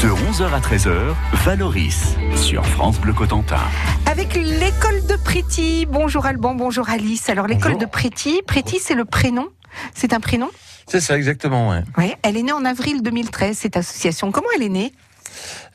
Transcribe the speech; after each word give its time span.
De 0.00 0.10
11h 0.10 0.52
à 0.52 0.60
13h, 0.60 1.14
Valoris 1.44 2.14
sur 2.36 2.64
France 2.64 3.00
Bleu 3.00 3.12
Cotentin. 3.12 3.58
Avec 4.06 4.34
l'école 4.34 5.04
de 5.08 5.16
Préti. 5.16 5.86
Bonjour 5.86 6.24
Alban, 6.24 6.54
bonjour 6.54 6.88
Alice. 6.88 7.28
Alors 7.28 7.48
l'école 7.48 7.78
de 7.78 7.84
Préti, 7.84 8.40
Préti 8.46 8.78
c'est 8.80 8.94
le 8.94 9.04
prénom? 9.04 9.48
C'est 9.94 10.12
un 10.12 10.20
prénom? 10.20 10.50
C'est 10.86 11.00
ça 11.00 11.16
exactement, 11.16 11.70
ouais. 11.70 11.82
Oui, 11.96 12.14
elle 12.22 12.36
est 12.36 12.42
née 12.42 12.52
en 12.52 12.64
avril 12.64 13.02
2013 13.02 13.58
cette 13.58 13.76
association. 13.76 14.30
Comment 14.30 14.46
elle 14.54 14.62
est 14.62 14.68
née? 14.68 14.92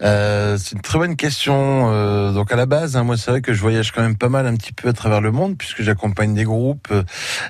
Euh, 0.02 0.58
c'est 0.58 0.74
une 0.74 0.82
très 0.82 1.00
bonne 1.00 1.16
question. 1.16 1.92
Euh, 1.92 2.32
donc 2.32 2.52
à 2.52 2.56
la 2.56 2.66
base, 2.66 2.96
hein, 2.96 3.04
moi 3.04 3.18
c'est 3.18 3.32
vrai 3.32 3.42
que 3.42 3.54
je 3.54 3.62
voyage 3.62 3.92
quand 3.92 4.02
même 4.02 4.18
pas 4.18 4.30
mal 4.30 4.48
un 4.48 4.56
petit 4.56 4.74
peu 4.74 4.90
à 4.90 4.94
travers 4.94 5.22
le 5.22 5.32
monde 5.32 5.58
puisque 5.58 5.82
j'accompagne 5.82 6.34
des 6.34 6.44
groupes 6.44 6.94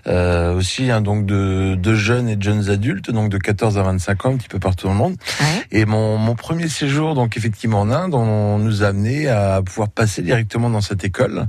euh, 0.07 0.53
aussi 0.53 0.91
hein, 0.91 1.01
donc 1.01 1.25
de, 1.25 1.75
de, 1.75 1.95
jeunes 1.95 2.29
et 2.29 2.35
de 2.35 2.43
jeunes 2.43 2.69
adultes, 2.69 3.11
donc 3.11 3.29
de 3.29 3.37
14 3.37 3.77
à 3.77 3.83
25 3.83 4.25
ans 4.25 4.33
un 4.33 4.37
petit 4.37 4.49
peu 4.49 4.59
partout 4.59 4.87
dans 4.87 4.93
le 4.93 4.99
monde. 4.99 5.15
Ouais. 5.39 5.65
Et 5.71 5.85
mon, 5.85 6.17
mon 6.17 6.35
premier 6.35 6.67
séjour 6.67 7.15
donc 7.15 7.37
effectivement 7.37 7.81
en 7.81 7.91
Inde, 7.91 8.13
on 8.13 8.59
nous 8.59 8.83
a 8.83 8.87
amené 8.87 9.27
à 9.27 9.61
pouvoir 9.63 9.89
passer 9.89 10.21
directement 10.21 10.69
dans 10.69 10.81
cette 10.81 11.03
école. 11.03 11.47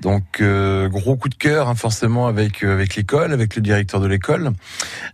Donc 0.00 0.40
euh, 0.40 0.88
gros 0.88 1.16
coup 1.16 1.28
de 1.28 1.34
cœur 1.34 1.68
hein, 1.68 1.74
forcément 1.74 2.26
avec 2.26 2.64
euh, 2.64 2.72
avec 2.72 2.96
l'école, 2.96 3.32
avec 3.32 3.56
le 3.56 3.62
directeur 3.62 4.00
de 4.00 4.06
l'école. 4.06 4.52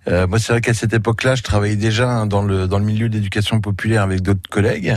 Euh, 0.09 0.27
moi 0.27 0.39
c'est 0.39 0.53
vrai 0.53 0.61
qu'à 0.61 0.75
cette 0.75 0.93
époque-là, 0.93 1.35
je 1.35 1.43
travaillais 1.43 1.77
déjà 1.77 2.11
hein, 2.11 2.27
dans 2.27 2.43
le 2.43 2.69
dans 2.69 2.79
le 2.79 2.85
milieu 2.85 3.09
d'éducation 3.09 3.61
populaire 3.61 4.03
avec 4.03 4.23
d'autres 4.23 4.49
collègues. 4.51 4.96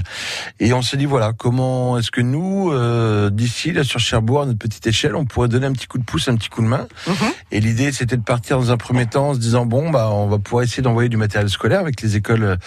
Et 0.59 0.73
on 0.73 0.81
s'est 0.81 0.97
dit 0.97 1.05
voilà, 1.05 1.33
comment 1.33 1.97
est-ce 1.97 2.11
que 2.11 2.21
nous, 2.21 2.71
euh, 2.71 3.29
d'ici 3.29 3.71
là 3.71 3.83
sur 3.83 3.99
Cherbourg, 3.99 4.41
à 4.41 4.45
notre 4.45 4.59
petite 4.59 4.85
échelle, 4.87 5.15
on 5.15 5.25
pourrait 5.25 5.47
donner 5.47 5.67
un 5.67 5.73
petit 5.73 5.87
coup 5.87 5.97
de 5.97 6.03
pouce, 6.03 6.27
un 6.27 6.35
petit 6.35 6.49
coup 6.49 6.61
de 6.61 6.67
main. 6.67 6.87
Mm 7.07 7.11
-hmm. 7.11 7.33
Et 7.51 7.59
l'idée, 7.59 7.91
c'était 7.91 8.17
de 8.17 8.23
partir 8.23 8.57
dans 8.59 8.71
un 8.71 8.77
premier 8.77 9.05
temps 9.05 9.29
en 9.29 9.33
se 9.33 9.39
disant 9.39 9.65
bon 9.65 9.89
bah 9.89 10.09
on 10.11 10.27
va 10.27 10.37
pouvoir 10.39 10.63
essayer 10.63 10.83
d'envoyer 10.83 11.09
du 11.09 11.17
matériel 11.17 11.49
scolaire 11.49 11.79
avec 11.79 12.01
les 12.01 12.15
écoles 12.15 12.57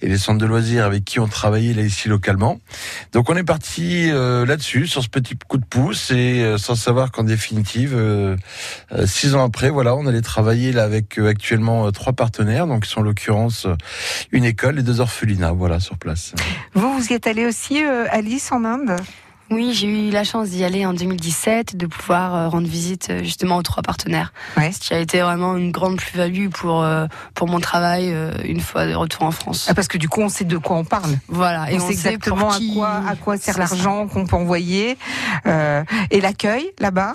et 0.00 0.08
les 0.08 0.18
centres 0.18 0.38
de 0.38 0.46
loisirs 0.46 0.84
avec 0.84 1.04
qui 1.04 1.20
on 1.20 1.28
travaillait 1.28 1.74
là 1.74 1.82
ici 1.82 2.08
localement. 2.08 2.58
Donc 3.12 3.30
on 3.30 3.36
est 3.36 3.44
parti 3.44 4.10
euh, 4.10 4.46
là-dessus 4.46 4.86
sur 4.86 5.02
ce 5.02 5.08
petit 5.08 5.36
coup 5.36 5.58
de 5.58 5.64
pouce 5.64 6.10
et 6.10 6.42
euh, 6.42 6.58
sans 6.58 6.74
savoir 6.74 7.10
qu'en 7.10 7.24
définitive, 7.24 7.94
euh, 7.94 8.36
six 9.06 9.34
ans 9.34 9.44
après, 9.44 9.70
voilà, 9.70 9.94
on 9.94 10.06
allait 10.06 10.22
travailler 10.22 10.72
là 10.72 10.84
avec 10.84 11.18
actuellement 11.18 11.90
trois 11.92 12.12
partenaires, 12.12 12.66
donc 12.66 12.84
qui 12.84 12.90
sont 12.90 13.00
en 13.00 13.04
l'occurrence 13.04 13.66
une 14.30 14.44
école 14.44 14.78
et 14.78 14.82
deux 14.82 15.00
orphelinats, 15.00 15.52
voilà 15.52 15.80
sur 15.80 15.96
place. 15.98 16.34
Vous, 16.74 16.92
vous 16.98 17.08
y 17.08 17.12
êtes 17.12 17.26
allé 17.26 17.46
aussi, 17.46 17.84
euh, 17.84 18.06
Alice, 18.10 18.50
en 18.52 18.64
Inde? 18.64 18.96
Oui, 19.50 19.74
j'ai 19.74 20.08
eu 20.08 20.10
la 20.10 20.24
chance 20.24 20.48
d'y 20.48 20.64
aller 20.64 20.86
en 20.86 20.94
2017, 20.94 21.76
de 21.76 21.84
pouvoir 21.84 22.34
euh, 22.34 22.48
rendre 22.48 22.66
visite 22.66 23.08
euh, 23.10 23.22
justement 23.22 23.56
aux 23.58 23.62
trois 23.62 23.82
partenaires. 23.82 24.32
Ouais. 24.56 24.72
Ce 24.72 24.78
qui 24.80 24.94
a 24.94 24.98
été 24.98 25.20
vraiment 25.20 25.56
une 25.58 25.70
grande 25.70 25.98
plus-value 25.98 26.48
pour, 26.48 26.82
euh, 26.82 27.06
pour 27.34 27.48
mon 27.48 27.60
travail 27.60 28.14
une 28.44 28.60
fois 28.60 28.86
de 28.86 28.94
retour 28.94 29.24
en 29.24 29.30
France. 29.30 29.66
Ah, 29.68 29.74
parce 29.74 29.88
que 29.88 29.98
du 29.98 30.08
coup, 30.08 30.22
on 30.22 30.30
sait 30.30 30.44
de 30.44 30.56
quoi 30.56 30.76
on 30.76 30.84
parle. 30.84 31.18
Voilà. 31.28 31.70
Et 31.70 31.74
on, 31.78 31.82
on 31.84 31.86
sait 31.88 31.92
exactement 31.92 32.50
à 32.50 32.58
quoi, 32.74 33.02
à 33.06 33.16
quoi 33.16 33.36
sert 33.36 33.58
l'argent 33.58 34.06
qu'on 34.06 34.24
peut 34.26 34.36
envoyer. 34.36 34.96
Euh, 35.46 35.84
et 36.10 36.22
l'accueil 36.22 36.70
là-bas? 36.78 37.12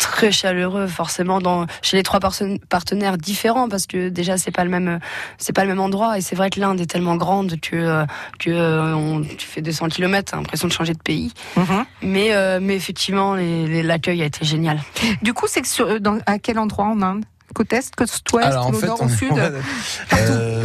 Très 0.00 0.32
chaleureux 0.32 0.86
forcément 0.86 1.40
dans 1.40 1.66
chez 1.82 1.96
les 1.96 2.02
trois 2.02 2.20
partenaires 2.20 3.18
différents 3.18 3.68
parce 3.68 3.86
que 3.86 4.08
déjà 4.08 4.38
c'est 4.38 4.50
pas 4.50 4.64
le 4.64 4.70
même 4.70 4.98
c'est 5.38 5.52
pas 5.52 5.62
le 5.62 5.68
même 5.68 5.80
endroit. 5.80 6.16
Et 6.18 6.22
c'est 6.22 6.34
vrai 6.34 6.48
que 6.50 6.58
l'Inde 6.58 6.80
est 6.80 6.86
tellement 6.86 7.16
grande 7.16 7.60
que 7.60 8.04
que 8.38 8.50
on, 8.94 9.20
tu 9.22 9.46
fais 9.46 9.60
200 9.62 9.88
km 9.88 10.34
l'impression 10.34 10.68
de 10.68 10.72
changer 10.72 10.94
de 10.94 11.02
pays. 11.02 11.32
Mm 11.56 11.62
-hmm. 11.62 11.84
mais 12.02 12.28
euh, 12.32 12.58
mais 12.62 12.74
effectivement 12.76 13.36
l'accueil 13.90 14.22
a 14.22 14.26
été 14.32 14.44
génial. 14.44 14.78
Du 15.22 15.32
coup 15.34 15.46
c'est 15.46 15.62
que 15.62 15.68
sur, 15.68 16.00
dans, 16.00 16.18
à 16.26 16.38
quel 16.38 16.58
endroit 16.58 16.86
en 16.86 17.00
Inde? 17.02 17.24
Côte 17.54 17.72
est, 17.72 17.94
côte 17.94 18.10
ouest, 18.32 18.56
au 18.56 18.72
fait, 18.72 18.86
nord, 18.86 18.98
on, 19.00 19.06
au 19.06 19.08
sud 19.08 19.32
euh, 20.12 20.62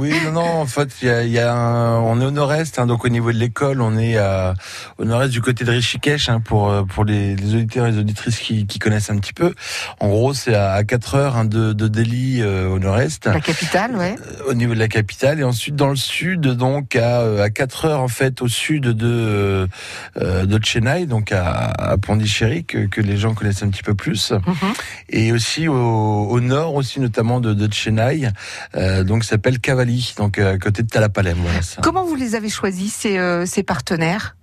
Oui, 0.00 0.12
non, 0.24 0.32
non, 0.32 0.60
en 0.60 0.66
fait, 0.66 0.88
il 1.02 1.08
y 1.08 1.10
a, 1.10 1.22
y 1.24 1.38
a 1.38 1.52
un, 1.54 2.00
on 2.00 2.20
est 2.20 2.24
au 2.24 2.30
nord-est, 2.30 2.78
hein, 2.78 2.86
donc 2.86 3.04
au 3.04 3.08
niveau 3.08 3.32
de 3.32 3.38
l'école, 3.38 3.80
on 3.80 3.96
est 3.98 4.16
à, 4.16 4.54
au 4.98 5.04
nord-est 5.04 5.30
du 5.30 5.40
côté 5.42 5.64
de 5.64 5.70
Rishikesh, 5.70 6.28
hein, 6.28 6.40
pour 6.40 6.86
pour 6.86 7.04
les, 7.04 7.36
les, 7.36 7.54
auditeurs 7.54 7.86
et 7.86 7.92
les 7.92 7.98
auditrices 7.98 8.38
qui, 8.38 8.66
qui, 8.66 8.78
connaissent 8.78 9.10
un 9.10 9.18
petit 9.18 9.32
peu. 9.32 9.54
En 10.00 10.08
gros, 10.08 10.34
c'est 10.34 10.54
à, 10.54 10.72
à 10.72 10.84
4 10.84 11.14
heures 11.14 11.36
hein, 11.36 11.44
de, 11.44 11.72
de 11.72 11.88
Delhi 11.88 12.40
euh, 12.40 12.68
au 12.68 12.78
nord-est. 12.78 13.26
La 13.26 13.40
capitale, 13.40 13.96
ouais. 13.96 14.16
Euh, 14.20 14.50
au 14.50 14.54
niveau 14.54 14.74
de 14.74 14.78
la 14.78 14.88
capitale, 14.88 15.40
et 15.40 15.44
ensuite 15.44 15.76
dans 15.76 15.88
le 15.90 15.96
sud, 15.96 16.40
donc 16.40 16.96
à, 16.96 17.42
à 17.42 17.50
4 17.50 17.84
heures 17.86 18.00
en 18.00 18.08
fait 18.08 18.42
au 18.42 18.48
sud 18.48 18.84
de 18.84 19.68
euh, 20.16 20.46
de 20.46 20.64
Chennai, 20.64 21.06
donc 21.06 21.32
à, 21.32 21.70
à 21.92 21.96
Pondichéry, 21.98 22.64
que, 22.64 22.86
que 22.86 23.00
les 23.00 23.16
gens 23.16 23.34
connaissent 23.34 23.62
un 23.62 23.70
petit 23.70 23.82
peu 23.82 23.94
plus, 23.94 24.32
mm 24.32 24.36
-hmm. 24.38 24.74
et 25.10 25.32
aussi 25.32 25.68
au, 25.68 26.05
au, 26.06 26.40
nord 26.40 26.74
aussi 26.74 27.00
notamment 27.00 27.40
de, 27.40 27.72
Chennai, 27.72 28.28
euh, 28.74 29.04
donc 29.04 29.24
s'appelle 29.24 29.60
Cavalli, 29.60 30.14
donc 30.16 30.38
à 30.38 30.58
côté 30.58 30.82
de 30.82 30.88
Talapalem. 30.88 31.38
Comment 31.82 32.04
vous 32.04 32.14
les 32.14 32.34
avez 32.34 32.48
choisis 32.48 32.92
ces, 32.92 33.18
euh, 33.18 33.46
ces 33.46 33.62
partenaires? 33.62 34.35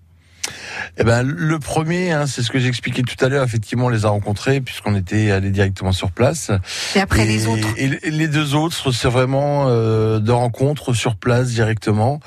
Eh 0.98 1.04
ben, 1.04 1.24
le 1.24 1.59
premier, 1.59 2.12
hein, 2.12 2.28
c'est 2.28 2.44
ce 2.44 2.52
que 2.52 2.59
j'expliquais 2.59 3.02
tout 3.02 3.24
à 3.24 3.30
l'heure. 3.30 3.44
Effectivement, 3.44 3.86
on 3.86 3.90
les 3.90 4.06
a 4.06 4.09
rencontrés 4.09 4.62
puisqu'on 4.62 4.96
était 4.96 5.31
allé 5.31 5.50
directement 5.50 5.92
sur 5.92 6.12
place. 6.12 6.52
Et 6.96 7.00
après 7.00 7.26
les 7.26 7.48
autres 7.48 7.68
Et 7.78 7.88
les 7.88 8.28
deux 8.28 8.56
autres, 8.56 8.92
c'est 8.92 9.08
vraiment 9.08 9.66
euh, 9.68 10.20
de 10.20 10.32
rencontres 10.32 10.94
sur 10.94 11.16
place 11.16 11.50
directement. 11.50 12.20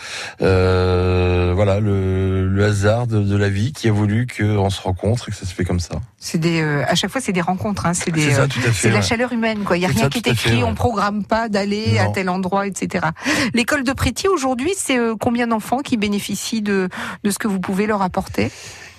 Euh, 0.42 1.52
voilà, 1.54 1.80
le, 1.80 2.48
le 2.48 2.64
hasard 2.64 3.06
de, 3.06 3.20
de, 3.20 3.36
la 3.36 3.48
vie 3.48 3.72
qui 3.72 3.88
a 3.88 3.92
voulu 3.92 4.26
qu'on 4.26 4.70
se 4.70 4.80
rencontre 4.80 5.28
et 5.28 5.32
que 5.32 5.36
ça 5.36 5.46
se 5.46 5.54
fait 5.54 5.64
comme 5.64 5.80
ça. 5.80 5.96
C'est 6.18 6.38
des, 6.38 6.60
euh, 6.60 6.84
à 6.88 6.94
chaque 6.94 7.10
fois, 7.10 7.20
c'est 7.20 7.32
des 7.32 7.40
rencontres. 7.40 7.86
Hein, 7.86 7.94
c'est 7.94 8.10
des, 8.10 8.32
ça, 8.32 8.48
tout 8.48 8.60
à 8.66 8.72
fait, 8.72 8.88
ouais. 8.88 8.94
la 8.94 9.02
chaleur 9.02 9.32
humaine. 9.32 9.60
Quoi. 9.64 9.76
Il 9.76 9.82
y 9.82 9.86
a 9.86 9.88
rien 9.88 10.04
ça, 10.04 10.08
qui 10.08 10.18
est 10.18 10.26
écrit. 10.28 10.50
fait, 10.50 10.56
ouais. 10.56 10.62
On 10.62 10.74
programme 10.74 11.24
pas 11.24 11.48
d'aller 11.48 11.98
à 11.98 12.08
tel 12.08 12.28
endroit, 12.28 12.66
etc. 12.66 13.06
L'école 13.54 13.84
de 13.84 13.92
Préti 13.92 14.28
aujourd'hui, 14.28 14.72
c'est 14.76 14.98
combien 15.20 15.46
d'enfants 15.46 15.80
qui 15.80 15.96
bénéficient 15.96 16.62
de 16.62 16.88
de 17.22 17.30
ce 17.30 17.38
que 17.38 17.48
vous 17.48 17.60
pouvez 17.60 17.86
leur 17.86 18.02
apporter 18.06 18.50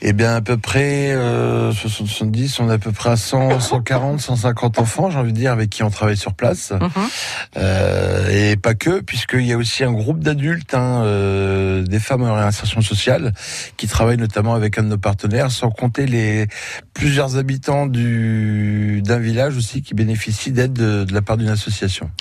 eh 0.01 0.13
bien, 0.13 0.35
à 0.35 0.41
peu 0.41 0.57
près 0.57 1.11
euh, 1.11 1.71
70, 1.71 2.59
on 2.59 2.69
est 2.69 2.73
à 2.73 2.77
peu 2.77 2.91
près 2.91 3.09
à 3.09 3.17
100, 3.17 3.59
140, 3.59 4.21
150 4.21 4.77
enfants, 4.77 5.09
j'ai 5.09 5.17
envie 5.17 5.33
de 5.33 5.37
dire, 5.37 5.51
avec 5.51 5.71
qui 5.71 5.81
on 5.81 5.89
travaille 5.89 6.17
sur 6.17 6.33
place. 6.33 6.71
Mm 6.71 6.77
-hmm. 6.77 7.09
euh, 7.57 8.51
et 8.51 8.57
pas 8.57 8.75
que, 8.75 9.01
puisqu'il 9.01 9.45
y 9.45 9.53
a 9.53 9.57
aussi 9.57 9.83
un 9.83 9.91
groupe 9.91 10.19
d'adultes, 10.19 10.75
hein, 10.75 11.01
euh, 11.03 11.81
des 11.81 11.99
femmes 11.99 12.21
en 12.23 12.35
réinsertion 12.35 12.81
sociale, 12.81 13.33
qui 13.77 13.87
travaillent 13.87 14.17
notamment 14.17 14.53
avec 14.53 14.77
un 14.77 14.83
de 14.83 14.89
nos 14.89 14.99
partenaires, 14.99 15.49
sans 15.49 15.71
compter 15.71 16.05
les 16.05 16.47
plusieurs 16.93 17.37
habitants 17.37 17.87
du 17.87 19.01
d'un 19.03 19.19
village 19.19 19.57
aussi 19.57 19.81
qui 19.81 19.93
bénéficient 19.95 20.51
d'aide 20.51 20.73
de, 20.73 21.05
de, 21.05 21.13
la 21.13 21.21
part 21.21 21.37
d'une 21.37 21.49
association. 21.49 22.11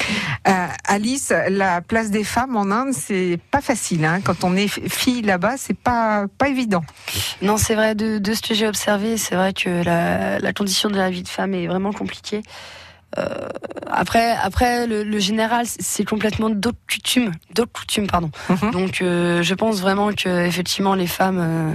Alice, 0.87 1.33
la 1.49 1.81
place 1.81 2.11
des 2.11 2.25
femmes 2.25 2.57
en 2.57 2.71
Inde, 2.71 2.93
c'est 2.93 3.39
pas 3.51 3.61
facile. 3.61 4.05
Hein. 4.05 4.21
Quand 4.25 4.45
on 4.45 4.57
est 4.57 4.69
fille 4.69 5.23
là-bas, 5.23 5.55
c'est 5.57 5.77
pas 5.77 6.27
pas 6.39 6.49
évident. 6.49 6.85
Non, 7.43 7.57
c'est 7.57 7.75
vrai, 7.75 7.95
de, 7.95 8.35
ce 8.35 8.43
que 8.43 8.55
j'ai 8.55 8.67
observé, 8.67 9.17
c'est 9.17 9.35
vrai 9.35 9.53
que 9.53 9.85
la, 9.85 10.53
condition 10.53 10.89
de 10.89 10.97
la 10.97 11.11
vie 11.11 11.23
de 11.23 11.29
femme 11.29 11.55
est 11.55 11.67
vraiment 11.67 11.93
compliquée. 11.93 12.43
Euh, 13.19 13.49
après, 13.91 14.33
après 14.43 14.87
le, 14.87 15.05
le 15.05 15.19
général, 15.19 15.65
c'est 15.67 16.05
complètement 16.05 16.51
d'autres 16.51 16.79
coutumes, 16.91 17.33
d'autres 17.55 17.73
coutumes, 17.73 18.07
pardon. 18.07 18.31
Mm 18.51 18.55
-hmm. 18.55 18.71
Donc, 18.73 19.01
euh, 19.01 19.43
je 19.43 19.55
pense 19.55 19.81
vraiment 19.81 20.11
que 20.13 20.29
effectivement, 20.47 20.95
les 20.95 21.07
femmes, 21.07 21.41
euh, 21.41 21.73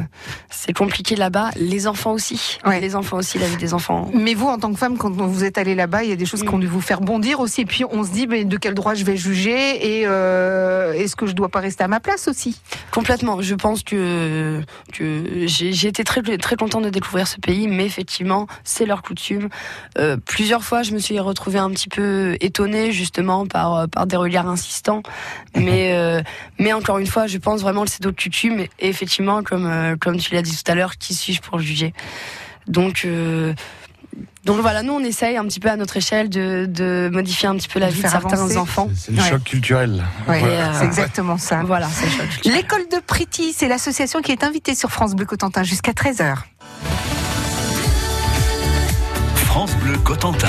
c'est 0.49 0.73
compliqué 0.73 1.15
là-bas. 1.15 1.49
Les 1.55 1.87
enfants 1.87 2.11
aussi, 2.11 2.59
ouais. 2.65 2.79
les 2.79 2.95
enfants 2.95 3.17
aussi, 3.17 3.39
la 3.39 3.47
vie 3.47 3.57
des 3.57 3.73
enfants. 3.73 4.01
Mais 4.13 4.33
vous, 4.35 4.47
en 4.55 4.59
tant 4.59 4.71
que 4.73 4.77
femme, 4.83 4.97
quand 4.97 5.11
vous 5.35 5.43
êtes 5.43 5.57
allée 5.57 5.75
là-bas, 5.83 6.03
il 6.03 6.09
y 6.09 6.13
a 6.17 6.19
des 6.23 6.29
choses 6.31 6.43
qui 6.45 6.53
ont 6.57 6.63
dû 6.65 6.71
vous 6.77 6.85
faire 6.89 7.01
bondir 7.01 7.39
aussi. 7.39 7.61
Et 7.61 7.69
puis, 7.73 7.83
on 7.97 8.03
se 8.03 8.11
dit, 8.11 8.27
mais 8.27 8.43
de 8.53 8.57
quel 8.63 8.73
droit 8.73 8.93
je 8.93 9.05
vais 9.09 9.17
juger 9.29 9.59
et 9.91 9.97
est-ce 11.01 11.15
que 11.19 11.25
je 11.29 11.35
dois 11.39 11.49
pas 11.55 11.61
rester 11.67 11.83
à 11.83 11.87
ma 11.95 11.99
place 11.99 12.23
aussi? 12.31 12.51
Complètement. 12.97 13.35
Je 13.51 13.55
pense 13.55 13.79
que 13.89 14.01
que 14.95 15.05
j'ai 15.47 15.87
été 15.93 16.03
très 16.03 16.21
très 16.47 16.57
content 16.61 16.81
de 16.87 16.91
découvrir 16.97 17.25
ce 17.33 17.37
pays, 17.47 17.65
mais 17.77 17.85
effectivement, 17.91 18.43
c'est 18.71 18.85
leur 18.91 19.01
coutume. 19.07 19.47
plusieurs 20.33 20.63
fois, 20.67 20.79
je 20.87 20.91
me 20.95 20.99
suis 20.99 21.17
retrouvée 21.21 21.59
un 21.59 21.69
petit 21.69 21.89
peu 21.89 22.35
étonnée 22.41 22.91
justement 22.91 23.45
par 23.47 23.87
par 23.89 24.07
des 24.07 24.17
regards 24.17 24.47
insistants, 24.47 25.03
mais 25.55 25.91
euh, 25.95 26.21
mais 26.59 26.73
encore 26.73 26.97
une 26.97 27.07
fois, 27.07 27.27
je 27.27 27.37
pense 27.37 27.61
vraiment 27.61 27.83
que 27.85 27.91
c'est 27.91 28.01
d'autres 28.01 28.21
coutumes 28.21 28.59
et 28.59 28.69
effectivement, 28.89 29.43
comme 29.43 29.65
euh, 29.65 29.95
comme 29.95 30.17
tu 30.17 30.33
l'as 30.33 30.41
dit 30.41 30.55
tout 30.55 30.71
à 30.71 30.75
l'heure, 30.75 30.97
qui 30.97 31.13
suis-je 31.13 31.41
pour 31.41 31.59
juger? 31.59 31.93
Donc 32.67 33.03
euh, 33.05 33.53
donc 34.45 34.59
voilà, 34.59 34.83
nous 34.83 34.93
on 34.93 35.03
essaye 35.03 35.37
un 35.37 35.45
petit 35.45 35.59
peu 35.59 35.69
à 35.69 35.75
notre 35.75 35.97
échelle 35.97 36.29
de, 36.29 36.65
de 36.67 37.09
modifier 37.13 37.47
un 37.47 37.55
petit 37.55 37.67
peu 37.67 37.79
la 37.79 37.87
de 37.87 37.93
vie 37.93 38.01
de 38.03 38.07
certains 38.07 38.33
avancer. 38.37 38.57
enfants. 38.57 38.89
C'est 38.95 39.11
le 39.11 39.21
ouais. 39.21 39.29
choc 39.29 39.43
culturel. 39.43 40.03
Ouais, 40.27 40.39
voilà. 40.39 40.73
C'est 40.73 40.85
exactement 40.85 41.37
ça. 41.37 41.61
Voilà. 41.63 41.87
L'école 42.45 42.87
de 42.91 42.99
Priti, 42.99 43.53
c'est 43.53 43.67
l'association 43.67 44.21
qui 44.21 44.31
est 44.31 44.43
invitée 44.43 44.75
sur 44.75 44.91
France 44.91 45.15
Bleu 45.15 45.25
Cotentin 45.25 45.63
jusqu'à 45.63 45.91
13h. 45.91 46.37
France 49.35 49.75
Bleu 49.75 49.97
Cotentin. 49.99 50.47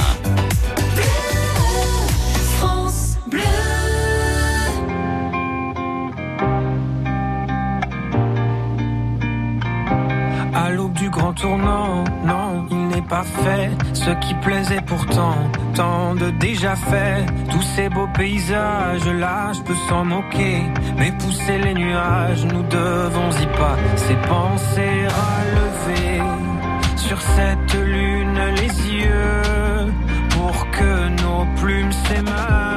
Du 11.03 11.11
grand 11.11 11.33
tournant, 11.33 12.05
non, 12.25 12.65
il 12.71 12.87
n'est 12.89 13.09
pas 13.17 13.25
fait, 13.25 13.71
ce 13.93 14.11
qui 14.23 14.35
plaisait 14.35 14.85
pourtant, 14.87 15.37
tant 15.75 16.15
de 16.15 16.31
déjà 16.31 16.77
fait. 16.77 17.27
Tous 17.51 17.63
ces 17.75 17.89
beaux 17.89 18.13
paysages 18.15 19.09
là, 19.25 19.53
je 19.53 19.63
peux 19.63 19.81
s'en 19.89 20.05
moquer, 20.05 20.63
mais 20.97 21.11
pousser 21.19 21.59
les 21.59 21.75
nuages, 21.75 22.45
nous 22.45 22.63
devons 22.63 23.31
y 23.45 23.47
pas, 23.59 23.77
c'est 23.97 24.21
penser 24.29 24.95
à 25.27 25.35
lever 25.59 26.23
sur 26.97 27.21
cette 27.21 27.75
lune 27.75 28.41
les 28.61 28.75
yeux 28.99 29.93
pour 30.31 30.71
que 30.71 30.93
nos 31.23 31.45
plumes 31.61 31.93
s'émeuvent 32.05 32.72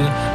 Minuten 0.00 0.29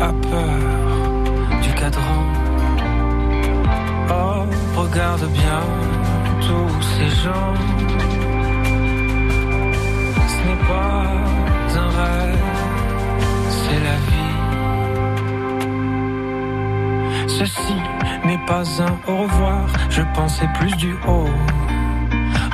as 0.00 0.12
peur 0.30 1.62
du 1.62 1.70
cadran, 1.74 2.24
oh, 4.10 4.44
regarde 4.76 5.26
bien 5.32 5.62
tous 6.40 6.82
ces 6.94 7.10
gens. 7.22 7.54
Ce 10.32 10.38
n'est 10.46 10.64
pas 10.72 11.02
un 11.82 11.88
rêve, 12.00 12.48
c'est 13.48 13.80
la 13.88 13.96
vie. 14.08 14.36
Ceci 17.28 17.78
n'est 18.24 18.44
pas 18.46 18.64
un 18.82 18.94
au 19.12 19.16
revoir, 19.24 19.66
je 19.90 20.02
pensais 20.14 20.48
plus 20.58 20.74
du 20.76 20.92
haut. 21.06 21.34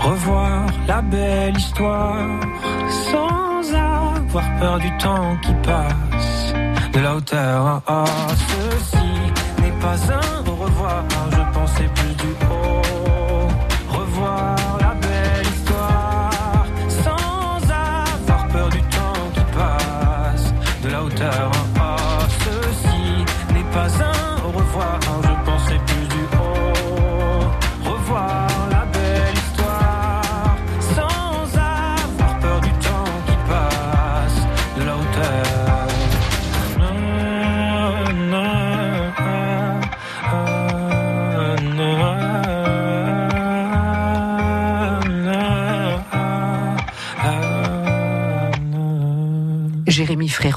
Revoir 0.03 0.67
la 0.87 1.01
belle 1.03 1.57
histoire 1.57 2.27
sans 3.11 3.75
avoir 3.75 4.45
peur 4.61 4.79
du 4.79 4.91
temps 4.99 5.37
qui 5.43 5.53
passe 5.65 6.46
de 6.97 7.01
la 7.03 7.17
hauteur. 7.17 7.83
Ah, 7.87 8.05
ceci 8.49 9.07
n'est 9.63 9.79
pas 9.81 9.97
un 10.13 10.51
au 10.51 10.55
revoir, 10.55 11.05
je 11.31 11.59
pensais 11.59 11.91
plus 11.95 12.15
du 12.15 12.31
haut. 12.51 12.76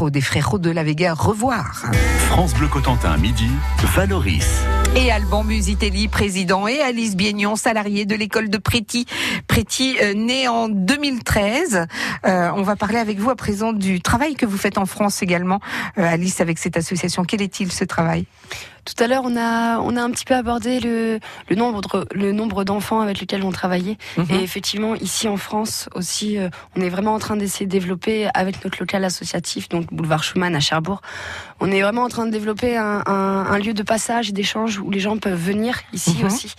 Des 0.08 0.22
Frérots 0.22 0.60
de 0.60 0.72
la 0.72 0.84
Vega, 0.84 1.14
revoir. 1.14 1.84
France 2.30 2.54
Bleu 2.54 2.68
Cotentin, 2.68 3.18
midi, 3.18 3.50
Valoris. 3.96 4.64
Et 4.96 5.12
Alban 5.12 5.44
Musitelli, 5.44 6.08
président, 6.08 6.68
et 6.68 6.80
Alice 6.80 7.18
Biegnon, 7.18 7.58
salariée 7.58 8.06
de 8.06 8.16
l'école 8.16 8.50
de 8.50 8.58
Préti. 8.58 9.06
Préti, 9.48 9.98
euh, 10.02 10.14
né 10.14 10.48
en 10.48 10.70
2013. 10.70 11.86
Euh, 12.26 12.50
on 12.56 12.64
va 12.64 12.78
parler 12.78 12.98
avec 12.98 13.20
vous 13.20 13.30
à 13.30 13.36
présent 13.36 13.74
du 13.74 14.02
travail 14.02 14.36
que 14.36 14.46
vous 14.46 14.58
faites 14.58 14.78
en 14.78 14.86
France 14.86 15.22
également, 15.22 15.60
euh, 15.98 16.04
Alice, 16.04 16.40
avec 16.40 16.58
cette 16.58 16.78
association. 16.78 17.26
Quel 17.26 17.42
est-il 17.42 17.72
ce 17.72 17.84
travail? 17.84 18.26
Tout 18.96 19.04
à 19.04 19.08
l'heure, 19.08 19.22
on 19.26 19.38
a, 19.38 19.80
on 19.80 19.96
a 19.96 20.02
un 20.02 20.10
petit 20.12 20.26
peu 20.26 20.34
abordé 20.36 20.80
le, 20.80 21.20
le 21.50 21.56
nombre, 21.56 22.06
le 22.14 22.32
nombre 22.32 22.64
d'enfants 22.64 23.02
avec 23.02 23.20
lesquels 23.20 23.44
on 23.44 23.52
travaillait. 23.52 23.98
Mhm. 24.18 24.26
Et 24.32 24.44
effectivement, 24.44 24.96
ici 24.96 25.28
en 25.28 25.38
France 25.38 25.90
aussi, 25.96 26.38
euh, 26.38 26.50
on 26.76 26.82
est 26.82 26.90
vraiment 26.90 27.14
en 27.14 27.20
train 27.20 27.38
d'essayer 27.38 27.66
de 27.66 27.72
développer 27.72 28.28
avec 28.34 28.64
notre 28.64 28.80
local 28.80 29.04
associatif, 29.06 29.70
donc 29.70 29.94
boulevard 29.94 30.24
Schumann 30.24 30.56
à 30.56 30.60
Cherbourg. 30.60 31.02
On 31.60 31.72
est 31.72 31.82
vraiment 31.82 32.04
en 32.04 32.10
train 32.10 32.26
de 32.26 32.32
développer 32.32 32.78
un, 32.78 33.04
un- 33.06 33.46
un 33.50 33.58
lieu 33.60 33.74
de 33.74 33.84
passage 33.84 34.30
et 34.30 34.32
d'échange 34.32 34.80
où 34.80 34.90
les 34.92 35.00
gens 35.00 35.18
peuvent 35.18 35.40
venir 35.40 35.80
ici 35.94 36.18
Mhm. 36.20 36.26
aussi. 36.28 36.54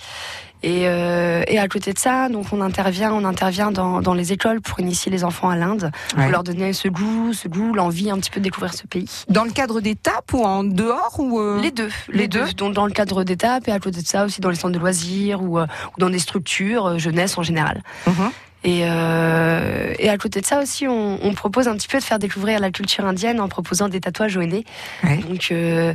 Et, 0.63 0.83
euh, 0.89 1.43
et 1.49 1.59
à 1.59 1.69
côté 1.69 1.93
de 1.93 1.99
ça, 1.99 2.29
donc 2.29 2.47
on 2.53 2.61
intervient, 2.61 3.13
on 3.13 3.25
intervient 3.25 3.71
dans, 3.71 4.03
dans 4.03 4.13
les 4.15 4.33
écoles 4.33 4.61
pour 4.61 4.79
initier 4.81 5.11
les 5.11 5.25
enfants 5.25 5.49
à 5.49 5.57
l'Inde, 5.57 5.91
Ouais. 6.17 6.25
pour 6.25 6.33
leur 6.33 6.45
donner 6.45 6.73
ce 6.73 6.89
goût, 6.89 7.33
ce 7.33 7.49
goût, 7.49 7.73
l'envie 7.73 8.11
un 8.11 8.19
petit 8.19 8.31
peu 8.31 8.41
de 8.41 8.45
découvrir 8.45 8.75
ce 8.75 8.87
pays. 8.87 9.09
Dans 9.29 9.45
le 9.45 9.51
cadre 9.53 9.81
d'étapes 9.81 10.33
ou 10.35 10.43
en 10.45 10.63
dehors 10.65 11.17
ou 11.19 11.41
euh, 11.41 11.61
Les 11.61 11.71
deux, 11.71 11.89
les 12.09 12.19
les, 12.21 12.29
deux. 12.29 12.45
deux? 12.45 12.53
Donc 12.53 12.75
dans 12.75 12.87
le 12.87 12.93
cadre 12.93 13.25
d'étapes 13.25 13.69
et 13.69 13.73
à 13.73 13.79
côté 13.79 14.03
de 14.03 14.07
ça 14.07 14.25
aussi 14.27 14.41
dans 14.41 14.51
les 14.51 14.57
centres 14.57 14.75
de 14.75 14.79
loisirs 14.79 15.43
ou, 15.43 15.59
euh, 15.59 15.67
ou 15.97 16.01
dans 16.01 16.11
des 16.11 16.19
structures 16.19 16.87
euh, 16.87 16.99
jeunesse 16.99 17.39
en 17.39 17.43
général. 17.43 17.83
Mhm. 18.07 18.31
Et, 18.63 18.81
euh, 18.85 19.95
et 19.99 20.11
à 20.11 20.19
côté 20.19 20.43
de 20.43 20.47
ça 20.47 20.61
aussi, 20.61 20.87
on, 20.87 21.19
on 21.25 21.33
propose 21.33 21.67
un 21.69 21.75
petit 21.77 21.89
peu 21.89 21.99
de 21.99 22.05
faire 22.05 22.19
découvrir 22.19 22.61
la 22.61 22.71
culture 22.71 23.07
indienne 23.07 23.41
en 23.41 23.49
proposant 23.49 23.89
des 23.89 24.01
tatouages 24.01 24.37
au 24.37 24.45
nez. 24.45 24.65
Ouais. 25.03 25.17
Donc 25.27 25.49
euh, 25.53 25.95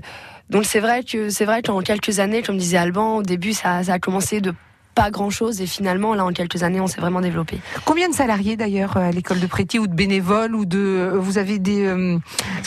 donc 0.50 0.66
c'est 0.66 0.80
vrai 0.80 1.04
que 1.04 1.30
c'est 1.30 1.46
vrai 1.46 1.62
qu'en 1.62 1.82
quelques 1.82 2.20
années, 2.20 2.42
comme 2.42 2.58
disait 2.58 2.78
Alban, 2.78 3.18
au 3.18 3.22
début 3.24 3.54
ça, 3.54 3.84
ça 3.84 3.94
a 3.94 4.00
commencé 4.00 4.42
de 4.42 4.54
pas 4.96 5.12
grand 5.12 5.30
chose 5.30 5.62
et 5.62 5.68
finalement 5.68 6.16
là 6.16 6.24
en 6.25 6.32
quelques 6.32 6.64
années 6.64 6.80
on 6.80 6.88
s'est 6.88 7.02
vraiment 7.02 7.22
développé. 7.22 7.60
Combien 7.84 8.08
de 8.10 8.14
salariés 8.16 8.56
d'ailleurs 8.56 8.96
à 8.98 9.12
l'école 9.12 9.40
de 9.42 9.46
Préti 9.48 9.78
ou 9.78 9.88
de 9.88 9.94
bénévoles 9.94 10.56
ou 10.56 10.66
de 10.66 10.80
euh, 10.80 11.20
vous 11.20 11.38
avez 11.38 11.60
des 11.60 11.86
euh, 11.86 12.18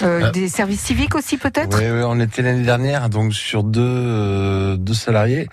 euh, 0.02 0.20
Euh. 0.20 0.30
des 0.30 0.48
services 0.48 0.80
civiques 0.82 1.14
aussi 1.14 1.38
peut-être? 1.38 1.78
Oui, 1.78 1.84
oui, 1.90 2.02
on 2.04 2.20
était 2.20 2.42
l'année 2.42 2.64
dernière 2.64 3.08
donc 3.08 3.32
sur 3.34 3.64
deux 3.64 3.80
euh, 3.82 4.76
deux 4.76 4.94
salariés. 4.94 5.48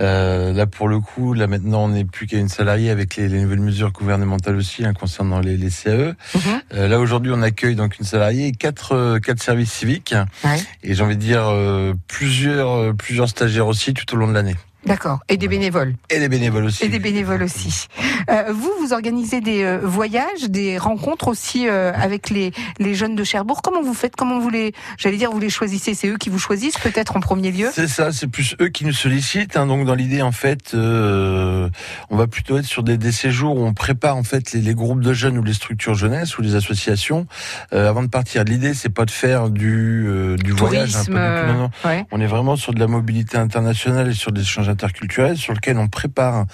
Euh, 0.00 0.52
là 0.52 0.66
pour 0.66 0.88
le 0.88 1.00
coup, 1.00 1.34
là 1.34 1.46
maintenant 1.46 1.84
on 1.84 1.88
n'est 1.88 2.04
plus 2.04 2.26
qu'à 2.26 2.38
une 2.38 2.48
salariée 2.48 2.90
avec 2.90 3.16
les, 3.16 3.28
les 3.28 3.42
nouvelles 3.42 3.60
mesures 3.60 3.92
gouvernementales 3.92 4.56
aussi 4.56 4.84
hein, 4.84 4.94
concernant 4.94 5.40
les, 5.40 5.56
les 5.56 5.70
CAE. 5.70 6.14
Mhm. 6.34 6.40
Euh, 6.74 6.88
là 6.88 6.98
aujourd'hui 6.98 7.32
on 7.34 7.42
accueille 7.42 7.76
donc 7.76 7.98
une 7.98 8.06
salariée 8.06 8.46
et 8.46 8.52
quatre 8.52 8.92
euh, 8.92 9.18
quatre 9.18 9.42
services 9.42 9.72
civiques 9.72 10.14
Ouais. 10.44 10.60
et 10.82 10.94
j'ai 10.94 11.02
envie 11.02 11.16
de 11.16 11.20
dire 11.20 11.44
euh, 11.48 11.92
plusieurs 12.08 12.70
euh, 12.70 12.92
plusieurs 12.92 13.28
stagiaires 13.28 13.66
aussi 13.66 13.92
tout 13.94 14.14
au 14.14 14.16
long 14.16 14.28
de 14.28 14.32
l'année 14.32 14.56
D'accord. 14.86 15.18
Et 15.28 15.36
des 15.36 15.48
bénévoles. 15.48 15.94
et 16.10 16.18
des 16.20 16.28
bénévoles 16.28 16.64
aussi. 16.64 16.84
Et 16.84 16.88
des 16.88 16.98
bénévoles 16.98 17.42
aussi. 17.42 17.86
Euh, 18.30 18.44
vous, 18.52 18.70
vous 18.80 18.92
organisez 18.92 19.40
des 19.40 19.62
euh, 19.64 19.78
voyages, 19.82 20.44
des 20.48 20.78
rencontres 20.78 21.28
aussi 21.28 21.68
euh, 21.68 21.92
avec 21.94 22.30
les, 22.30 22.52
les 22.78 22.94
jeunes 22.94 23.16
de 23.16 23.24
Cherbourg. 23.24 23.62
Comment 23.62 23.82
vous 23.82 23.94
faites? 23.94 24.14
Comment 24.16 24.38
vous 24.38 24.48
les, 24.50 24.72
j'allais 24.98 25.16
dire, 25.16 25.30
vous 25.32 25.40
les 25.40 25.50
choisissez? 25.50 25.94
C'est 25.94 26.08
eux 26.08 26.16
qui 26.18 26.30
vous 26.30 26.38
choisissent 26.38 26.78
peut-être 26.78 27.16
en 27.16 27.20
premier 27.20 27.50
lieu? 27.50 27.68
C'est 27.72 27.88
ça, 27.88 28.12
c'est 28.12 28.28
plus 28.28 28.54
eux 28.60 28.68
qui 28.68 28.84
nous 28.84 28.92
sollicitent. 28.92 29.56
hein. 29.56 29.66
donc 29.66 29.86
dans 29.86 29.94
l'idée, 29.94 30.22
en 30.22 30.32
fait, 30.32 30.72
on 30.74 31.70
va 32.16 32.26
plutôt 32.26 32.58
être 32.58 32.64
sur 32.64 32.82
des, 32.82 32.96
des 32.96 33.12
séjours 33.12 33.56
où 33.56 33.64
on 33.64 33.74
prépare 33.74 34.16
en 34.16 34.22
fait 34.24 34.52
les, 34.52 34.60
les 34.60 34.74
groupes 34.74 35.00
de 35.00 35.12
jeunes 35.12 35.38
ou 35.38 35.42
les 35.42 35.54
structures 35.54 35.94
jeunesse 35.94 36.38
ou 36.38 36.42
les 36.42 36.54
associations 36.54 37.26
avant 37.72 38.02
de 38.02 38.08
partir. 38.08 38.44
L'idée, 38.44 38.74
c'est 38.74 38.88
pas 38.88 39.04
de 39.04 39.10
faire 39.10 39.50
du, 39.50 40.36
du 40.42 40.52
voyage. 40.52 40.94
un 40.96 41.04
peu 41.04 41.12
non 41.12 41.54
non, 41.54 41.70
ouais. 41.84 42.06
On 42.12 42.20
est 42.20 42.26
vraiment 42.26 42.56
sur 42.56 42.72
de 42.72 42.80
la 42.80 42.86
mobilité 42.86 43.36
internationale 43.36 44.08
et 44.10 44.14
sur 44.14 44.32
des 44.32 44.42
échanges 44.42 44.68
interculturel 44.76 45.36
sur 45.38 45.54
lequel 45.54 45.78
on 45.78 45.88
prépare 45.88 46.44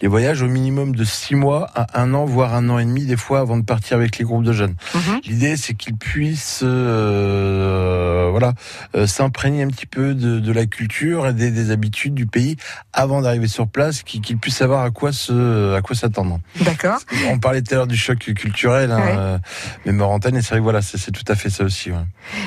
les 0.00 0.06
voyages 0.08 0.40
au 0.42 0.46
minimum 0.46 0.94
de 0.94 1.02
six 1.04 1.34
mois 1.34 1.68
à 1.74 2.00
un 2.00 2.14
an, 2.14 2.24
voire 2.24 2.54
un 2.54 2.68
an 2.68 2.78
et 2.78 2.84
demi 2.84 3.04
des 3.06 3.16
fois 3.16 3.40
avant 3.40 3.56
de 3.56 3.64
partir 3.64 3.96
avec 3.96 4.18
les 4.18 4.24
groupes 4.24 4.44
de 4.44 4.52
jeunes. 4.52 4.74
Mhm. 4.94 5.20
L'idée, 5.26 5.56
c'est 5.56 5.74
qu'ils 5.74 5.96
puissent, 5.96 6.62
euh, 6.62 8.28
voilà, 8.30 8.52
euh, 8.94 9.06
s'imprégner 9.06 9.62
un 9.62 9.68
petit 9.68 9.86
peu 9.86 10.14
de, 10.14 10.38
de 10.38 10.52
la 10.52 10.66
culture 10.66 11.26
et 11.26 11.32
des, 11.32 11.50
des 11.50 11.70
habitudes 11.72 12.14
du 12.14 12.26
pays 12.26 12.56
avant 12.92 13.20
d'arriver 13.22 13.48
sur 13.48 13.66
place, 13.66 14.02
qu'ils 14.02 14.38
puissent 14.38 14.56
savoir 14.56 14.84
à 14.84 14.90
quoi 14.90 15.12
se, 15.12 15.74
à 15.74 15.80
quoi 15.82 15.96
s'attendre. 15.96 16.38
D'accord. 16.60 16.98
On 17.30 17.38
parlait 17.38 17.62
tout 17.62 17.74
à 17.74 17.78
l'heure 17.78 17.86
du 17.86 17.96
choc 17.96 18.18
culturel, 18.18 18.90
hein, 18.92 19.00
Ouais. 19.02 19.14
euh, 19.16 19.38
mais 19.86 19.92
Morantane, 19.92 20.36
et 20.36 20.42
c'est 20.42 20.50
vrai 20.50 20.58
que 20.58 20.62
voilà, 20.62 20.82
c'est 20.82 21.10
tout 21.10 21.24
à 21.26 21.34
fait 21.34 21.50
ça 21.50 21.64
aussi. 21.64 21.90
Ouais, 21.90 21.98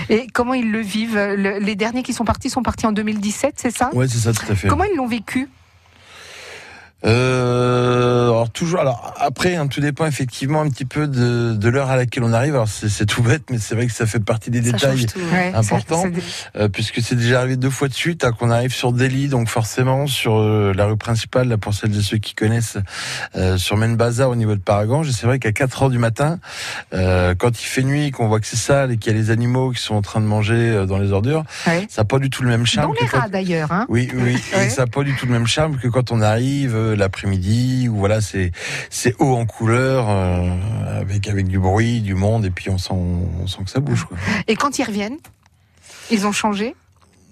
Et 0.10 0.28
comment 0.34 0.54
ils 0.54 0.72
le 0.72 0.80
vivent? 0.80 1.16
Le- 1.18 1.60
Les 1.60 1.76
derniers 1.76 2.04
qui 2.04 2.14
sont 2.14 2.24
partis 2.24 2.50
sont 2.50 2.64
partis 2.64 2.86
en 2.86 2.92
2017, 2.94 3.56
c'est 3.58 3.76
ça? 3.76 3.90
Ouais 3.94 4.08
c'est 4.08 4.20
ça, 4.20 4.32
tout 4.34 4.50
à 4.50 4.56
fait. 4.56 4.68
Comment 4.68 4.86
ils 4.86 4.96
l'ont 4.96 5.08
vécu? 5.08 5.25
vécu 5.26 5.50
euh, 7.06 8.24
alors 8.30 8.50
toujours. 8.50 8.80
Alors 8.80 9.14
après, 9.20 9.56
hein, 9.56 9.68
tout 9.68 9.82
dépend 9.82 10.06
effectivement 10.06 10.62
un 10.62 10.70
petit 10.70 10.86
peu 10.86 11.08
de, 11.08 11.54
de 11.54 11.70
l'heure 11.70 11.90
à 11.90 11.96
laquelle 11.96 12.24
on 12.24 12.34
arrive. 12.34 12.56
Alors 12.56 12.68
c'est 12.68 12.90
c'est 12.90 13.06
tout 13.06 13.22
bête, 13.22 13.44
mais 13.50 13.58
c'est 13.60 13.76
vrai 13.76 13.88
que 13.88 13.94
ça 13.94 14.06
fait 14.06 14.20
partie 14.20 14.50
des 14.50 14.64
Ça 14.64 14.72
détails. 14.72 15.06
tout. 15.06 15.20
Ouais, 15.32 15.52
Important. 15.54 16.02
ça- 16.04 16.10
ça- 16.10 16.50
Euh, 16.62 16.70
puisque 16.70 17.02
c'est 17.02 17.16
déjà 17.16 17.40
arrivé 17.40 17.58
deux 17.58 17.70
fois 17.70 17.88
de 17.88 17.94
suite 17.94 18.24
hein, 18.24 18.32
qu'on 18.32 18.50
arrive 18.50 18.74
sur 18.74 18.92
Delhi, 18.92 19.28
donc 19.28 19.50
forcément 19.50 20.08
sur 20.08 20.38
euh, 20.40 20.74
la 20.76 20.86
rue 20.86 20.98
principale, 20.98 21.48
là, 21.48 21.58
pour 21.58 21.74
celles 21.74 21.96
et 21.98 22.02
ceux 22.02 22.18
qui 22.18 22.34
connaissent, 22.34 22.78
euh, 23.36 23.58
sur 23.58 23.78
Main 23.78 23.94
Bazaar 23.94 24.30
au 24.30 24.36
niveau 24.36 24.56
de 24.56 24.62
Paragange. 24.62 25.10
Et 25.10 25.12
c'est 25.12 25.28
vrai 25.28 25.40
qu'à 25.40 25.52
4 25.52 25.84
heures 25.84 25.90
du 25.90 25.98
matin, 26.00 26.40
euh, 26.94 27.36
quand 27.38 27.62
il 27.62 27.66
fait 27.66 27.84
nuit, 27.84 28.12
qu'on 28.12 28.28
voit 28.28 28.40
que 28.40 28.48
c'est 28.48 28.56
sale 28.56 28.92
et 28.92 28.98
qu'il 28.98 29.12
y 29.14 29.16
a 29.16 29.20
les 29.20 29.30
animaux 29.32 29.72
qui 29.72 29.82
sont 29.82 29.96
en 29.96 30.02
train 30.02 30.22
de 30.22 30.26
manger 30.26 30.86
dans 30.88 30.98
les 30.98 31.12
ordures, 31.12 31.44
ouais. 31.68 31.86
ça 31.90 32.02
n'a 32.02 32.06
pas 32.06 32.20
du 32.20 32.30
tout 32.30 32.44
le 32.44 32.50
même 32.50 32.66
charme. 32.66 32.94
Dans 32.94 33.00
les 33.02 33.08
rats 33.08 33.28
d'ailleurs. 33.30 33.72
Hein 33.72 33.86
Oui, 33.90 34.10
oui, 34.14 34.38
Ouais. 34.56 34.68
et 34.68 34.70
ça 34.70 34.84
n'a 34.84 34.88
pas 34.88 35.04
du 35.04 35.14
tout 35.16 35.26
le 35.26 35.32
même 35.32 35.48
charme 35.48 35.78
que 35.78 35.88
quand 35.88 36.12
on 36.12 36.22
arrive 36.22 36.76
l'après-midi, 36.94 37.90
où 37.90 37.96
voilà, 37.96 38.22
c'est 38.22 38.52
c'est 38.90 39.16
haut 39.20 39.36
en 39.36 39.46
couleur, 39.46 40.10
euh, 40.10 41.02
avec 41.02 41.28
avec 41.28 41.48
du 41.48 41.58
bruit, 41.58 42.02
du 42.02 42.14
monde, 42.14 42.46
et 42.46 42.52
puis 42.52 42.70
on 42.70 42.78
sent 42.78 42.94
on 42.94 43.48
sent 43.48 43.64
que 43.66 43.72
ça 43.72 43.80
bouge. 43.80 44.06
Et 44.48 44.56
quand 44.56 44.78
ils 44.78 44.84
reviennent, 44.84 45.18
ils 46.12 46.28
ont 46.28 46.32
changé? 46.32 46.76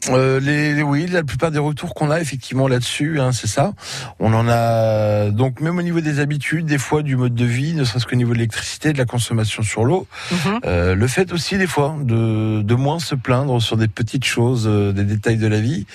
Euh, 0.09 0.39
les, 0.39 0.81
oui, 0.81 1.07
la 1.07 1.23
plupart 1.23 1.51
des 1.51 1.59
retours 1.59 1.93
qu'on 1.93 2.11
a 2.11 2.19
effectivement 2.19 2.67
là-dessus, 2.67 3.19
hein, 3.19 3.31
c'est 3.31 3.47
ça. 3.47 3.73
On 4.19 4.33
en 4.33 4.47
a 4.47 5.29
donc 5.29 5.61
même 5.61 5.77
au 5.77 5.81
niveau 5.81 6.01
des 6.01 6.19
habitudes, 6.19 6.65
des 6.65 6.77
fois 6.77 7.03
du 7.03 7.15
mode 7.15 7.35
de 7.35 7.45
vie, 7.45 7.73
ne 7.73 7.83
serait-ce 7.83 8.05
qu'au 8.05 8.15
niveau 8.15 8.33
de 8.33 8.37
l'électricité, 8.37 8.93
de 8.93 8.97
la 8.97 9.05
consommation 9.05 9.63
sur 9.63 9.85
l'eau. 9.85 10.07
Mhm. 10.31 10.59
Euh, 10.65 10.95
le 10.95 11.07
fait 11.07 11.31
aussi 11.31 11.57
des 11.57 11.67
fois 11.67 11.95
de, 12.01 12.61
de 12.61 12.75
moins 12.75 12.99
se 12.99 13.15
plaindre 13.15 13.61
sur 13.61 13.77
des 13.77 13.87
petites 13.87 14.25
choses, 14.25 14.65
euh, 14.67 14.91
des 14.91 15.03
détails 15.03 15.37
de 15.37 15.47
la 15.47 15.59
vie, 15.59 15.85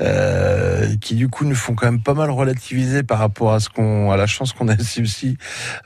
euh, 0.00 0.94
qui 1.00 1.14
du 1.14 1.28
coup 1.28 1.44
nous 1.44 1.54
font 1.54 1.74
quand 1.74 1.86
même 1.86 2.02
pas 2.02 2.14
mal 2.14 2.30
relativiser 2.30 3.02
par 3.02 3.18
rapport 3.18 3.52
à 3.52 3.60
ce 3.60 3.68
qu'on, 3.68 4.10
à 4.10 4.16
la 4.16 4.26
chance 4.26 4.52
qu'on 4.52 4.68
a 4.68 4.74
ici 4.74 5.02
aussi, 5.02 5.36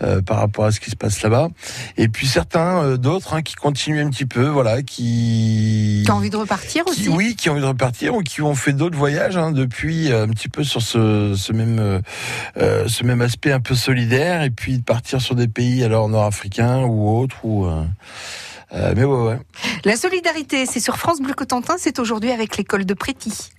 euh, 0.03 0.23
par 0.23 0.39
rapport 0.39 0.65
à 0.65 0.73
ce 0.73 0.81
qui 0.81 0.91
se 0.91 0.97
passe 0.97 1.23
là-bas. 1.23 1.49
Et 1.97 2.09
puis 2.09 2.27
certains, 2.27 2.83
euh, 2.83 2.97
d'autres, 2.97 3.35
hein, 3.35 3.43
qui 3.43 3.55
continuent 3.55 4.05
un 4.05 4.11
petit 4.11 4.27
peu, 4.27 4.47
voilà, 4.47 4.83
qui. 4.83 6.05
T'as 6.07 6.13
envie 6.15 6.31
de 6.31 6.37
repartir 6.37 6.85
qui, 6.85 6.91
aussi? 6.91 7.09
oui, 7.09 7.37
qui 7.37 7.51
ont 7.51 7.58
envie 7.59 7.67
de 7.67 7.69
repartir 7.69 8.15
ou 8.15 8.23
qui 8.23 8.43
ont 8.43 8.55
fait 8.55 8.73
d'autres 8.73 8.97
voyages 8.97 9.37
hein, 9.37 9.51
depuis 9.53 10.11
euh, 10.11 10.25
un 10.25 10.29
petit 10.29 10.49
peu 10.49 10.65
sur 10.65 10.83
ce, 10.83 11.35
ce 11.37 11.53
même 11.53 11.79
euh, 11.79 12.01
euh, 12.57 12.89
ce 12.89 13.05
même 13.05 13.21
aspect 13.21 13.53
un 13.53 13.61
peu 13.61 13.75
solidaire 13.75 14.43
et 14.43 14.51
puis 14.51 14.79
de 14.79 14.85
partir 14.85 15.21
sur 15.21 15.35
des 15.35 15.49
pays 15.49 15.85
alors 15.85 16.09
nord-africains 16.09 16.83
ou 16.85 17.19
autres 17.19 17.45
ou 17.45 17.67
euh, 17.67 17.85
euh, 18.73 18.93
mais 18.97 19.05
ouais 19.05 19.23
ouais. 19.29 19.39
La 19.85 19.97
solidarité, 19.97 20.67
c'est 20.67 20.81
sur 20.81 20.97
France 20.97 21.21
Bleu 21.21 21.35
Cotentin, 21.35 21.77
c'est 21.79 21.99
aujourd'hui 21.99 22.31
avec 22.31 22.57
l'école 22.57 22.85
de 22.85 22.95
Préti. 22.95 23.51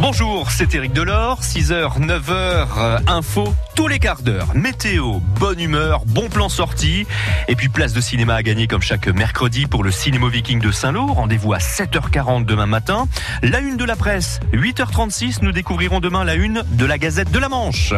Bonjour, 0.00 0.50
c'est 0.50 0.74
Eric 0.74 0.94
Delors, 0.94 1.42
6h, 1.42 2.00
9h, 2.00 2.30
euh, 2.30 2.98
info, 3.06 3.54
tous 3.76 3.86
les 3.86 3.98
quarts 3.98 4.22
d'heure. 4.22 4.46
Météo, 4.54 5.18
bonne 5.38 5.60
humeur, 5.60 6.04
bon 6.06 6.30
plan 6.30 6.48
sorti. 6.48 7.06
Et 7.48 7.54
puis 7.54 7.68
place 7.68 7.92
de 7.92 8.00
cinéma 8.00 8.34
à 8.34 8.42
gagner 8.42 8.66
comme 8.66 8.80
chaque 8.80 9.08
mercredi 9.08 9.66
pour 9.66 9.84
le 9.84 9.90
Cinéma 9.90 10.28
Viking 10.30 10.58
de 10.58 10.72
Saint-Lô. 10.72 11.04
Rendez-vous 11.08 11.52
à 11.52 11.58
7h40 11.58 12.46
demain 12.46 12.64
matin. 12.64 13.08
La 13.42 13.58
une 13.58 13.76
de 13.76 13.84
la 13.84 13.94
presse, 13.94 14.40
8h36, 14.54 15.40
nous 15.42 15.52
découvrirons 15.52 16.00
demain 16.00 16.24
la 16.24 16.34
une 16.34 16.64
de 16.66 16.86
la 16.86 16.96
Gazette 16.96 17.30
de 17.30 17.38
la 17.38 17.50
Manche. 17.50 17.92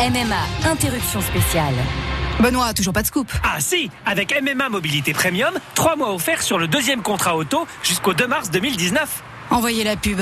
MMA, 0.00 0.70
interruption 0.70 1.20
spéciale. 1.20 1.74
Benoît, 2.40 2.72
toujours 2.72 2.94
pas 2.94 3.02
de 3.02 3.08
scoop. 3.08 3.30
Ah 3.42 3.56
si, 3.58 3.90
avec 4.06 4.34
MMA 4.40 4.70
Mobilité 4.70 5.12
Premium, 5.12 5.52
3 5.74 5.96
mois 5.96 6.14
offerts 6.14 6.42
sur 6.42 6.58
le 6.58 6.68
deuxième 6.68 7.02
contrat 7.02 7.36
auto 7.36 7.66
jusqu'au 7.82 8.14
2 8.14 8.26
mars 8.26 8.50
2019. 8.50 9.24
Envoyez 9.50 9.84
la 9.84 9.96
pub. 9.96 10.20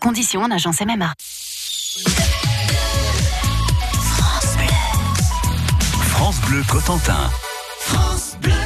Conditions 0.00 0.42
en 0.42 0.50
agence 0.50 0.80
MMA. 0.80 1.12
France 6.00 6.40
Bleu 6.48 6.62
Cotentin. 6.68 7.30
I 7.88 8.65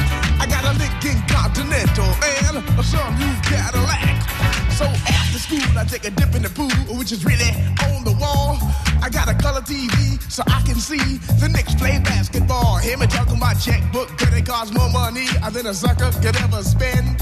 I 0.41 0.47
got 0.47 0.63
a 0.65 0.73
Lincoln 0.79 1.21
Continental 1.27 2.03
and 2.03 2.57
a 2.57 2.81
sunroof 2.81 3.43
Cadillac. 3.43 4.23
So 4.71 4.85
after 4.85 5.37
school, 5.37 5.77
I 5.77 5.85
take 5.85 6.03
a 6.05 6.09
dip 6.09 6.33
in 6.33 6.41
the 6.41 6.49
pool, 6.49 6.97
which 6.97 7.11
is 7.11 7.23
really 7.23 7.51
on 7.85 8.03
the 8.03 8.17
wall. 8.19 8.57
I 9.01 9.09
got 9.09 9.27
a 9.27 9.33
color 9.33 9.61
TV 9.61 10.21
so 10.31 10.43
I 10.45 10.61
can 10.61 10.75
see 10.75 11.17
the 11.41 11.49
Knicks 11.49 11.73
play 11.73 11.97
basketball. 11.99 12.77
Hear 12.77 12.97
me 12.97 13.07
talking 13.07 13.39
my 13.39 13.53
checkbook, 13.55 14.09
credit 14.17 14.39
it 14.39 14.45
costs 14.45 14.73
more 14.73 14.89
money 14.89 15.25
than 15.51 15.65
a 15.65 15.73
sucker 15.73 16.11
could 16.21 16.37
ever 16.37 16.61
spend. 16.61 17.17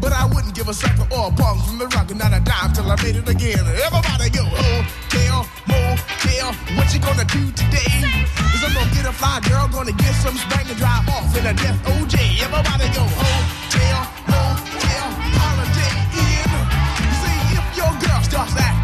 But 0.00 0.12
I 0.12 0.26
wouldn't 0.26 0.54
give 0.54 0.68
a 0.68 0.74
sucker 0.74 1.02
or 1.10 1.28
a 1.28 1.32
punk 1.34 1.58
from 1.66 1.78
the 1.78 1.86
rock, 1.90 2.14
not 2.14 2.32
a 2.32 2.38
dime 2.38 2.72
till 2.72 2.86
I 2.86 2.94
made 3.02 3.16
it 3.16 3.28
again. 3.28 3.66
Everybody 3.66 4.30
go, 4.30 4.46
hotel, 4.46 5.42
motel, 5.66 6.54
what 6.78 6.86
you 6.94 7.00
gonna 7.02 7.26
do 7.26 7.50
today? 7.50 7.98
Is 8.54 8.62
I'm 8.62 8.70
gonna 8.70 8.94
get 8.94 9.06
a 9.06 9.12
fly 9.12 9.40
girl, 9.42 9.66
gonna 9.74 9.92
get 9.92 10.14
some 10.22 10.38
spring 10.38 10.70
and 10.70 10.78
drive 10.78 11.08
off 11.10 11.34
in 11.34 11.46
a 11.50 11.54
death 11.54 11.82
OJ. 11.98 12.14
Everybody 12.46 12.86
go, 12.94 13.02
hotel, 13.10 14.00
motel, 14.30 15.08
holiday. 15.34 15.94
You 16.14 17.10
see, 17.26 17.38
if 17.58 17.66
your 17.74 17.92
girl 18.06 18.22
starts 18.22 18.54
acting 18.54 18.83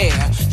air. 0.01 0.50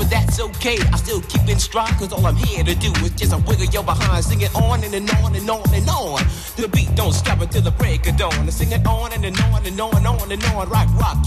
but 0.00 0.08
that's 0.08 0.40
okay. 0.40 0.78
I 0.94 0.96
still 0.96 1.20
keep 1.28 1.46
in 1.46 1.58
stride, 1.58 1.92
cause 2.00 2.10
all 2.12 2.24
I'm 2.24 2.34
here 2.34 2.64
to 2.64 2.74
do 2.74 2.90
is 3.04 3.12
just 3.20 3.36
a 3.36 3.38
wiggle 3.44 3.68
your 3.68 3.84
behind. 3.84 4.24
Sing 4.24 4.40
it 4.40 4.54
on 4.56 4.82
and, 4.82 4.94
and 4.94 5.08
on 5.20 5.36
and 5.36 5.44
on 5.44 5.68
and 5.76 5.88
on. 5.88 6.24
The 6.56 6.68
beat 6.72 6.88
don't 6.96 7.12
stop 7.12 7.40
until 7.42 7.60
the 7.60 7.70
break 7.70 8.08
of 8.08 8.16
dawn. 8.16 8.32
I 8.32 8.48
sing 8.48 8.72
it 8.72 8.86
on 8.86 9.12
and, 9.12 9.24
and 9.26 9.38
on 9.52 9.60
and 9.66 9.78
on 9.78 9.94
and 9.94 10.06
on 10.06 10.32
and 10.32 10.44
on. 10.56 10.68
Rock, 10.70 10.88
rock. 10.96 11.18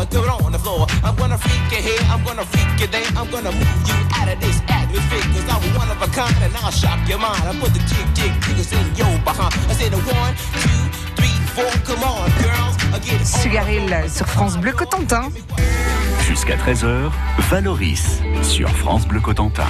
I 0.00 0.04
throw 0.08 0.24
it 0.24 0.30
on 0.30 0.52
the 0.52 0.58
floor. 0.58 0.86
I'm 1.04 1.14
gonna 1.16 1.36
freak 1.36 1.60
you 1.76 1.82
here, 1.84 2.02
I'm 2.08 2.24
gonna 2.24 2.46
freak 2.46 2.80
you 2.80 2.86
there. 2.88 3.04
I'm 3.20 3.30
gonna 3.30 3.52
move 3.52 3.82
you 3.84 3.98
out 4.16 4.28
of 4.32 4.40
this 4.40 4.58
atmosphere, 4.66 5.26
cause 5.36 5.48
I'm 5.52 5.62
one 5.76 5.90
of 5.92 6.00
a 6.00 6.08
kind 6.16 6.34
and 6.40 6.56
I'll 6.56 6.72
shock 6.72 7.06
your 7.06 7.18
mind. 7.18 7.44
I 7.44 7.52
put 7.60 7.74
the 7.76 7.84
jig, 7.84 8.08
jig, 8.16 8.32
jiggers 8.48 8.72
in 8.72 8.86
your 8.96 9.12
behind. 9.28 9.52
I 9.68 9.74
say 9.76 9.90
the 9.90 10.00
one, 10.08 10.32
two, 10.64 10.82
three, 11.20 11.36
four, 11.52 11.72
come 11.84 12.02
on, 12.02 12.32
girls. 12.40 12.72
Sugaril 13.42 14.08
sur 14.08 14.26
France 14.26 14.56
Bleu 14.56 14.72
Cotentin. 14.72 15.30
Jusqu'à 16.22 16.56
13h, 16.56 17.10
Valoris 17.50 18.22
sur 18.42 18.68
France 18.70 19.06
Bleu 19.06 19.20
Cotentin. 19.20 19.66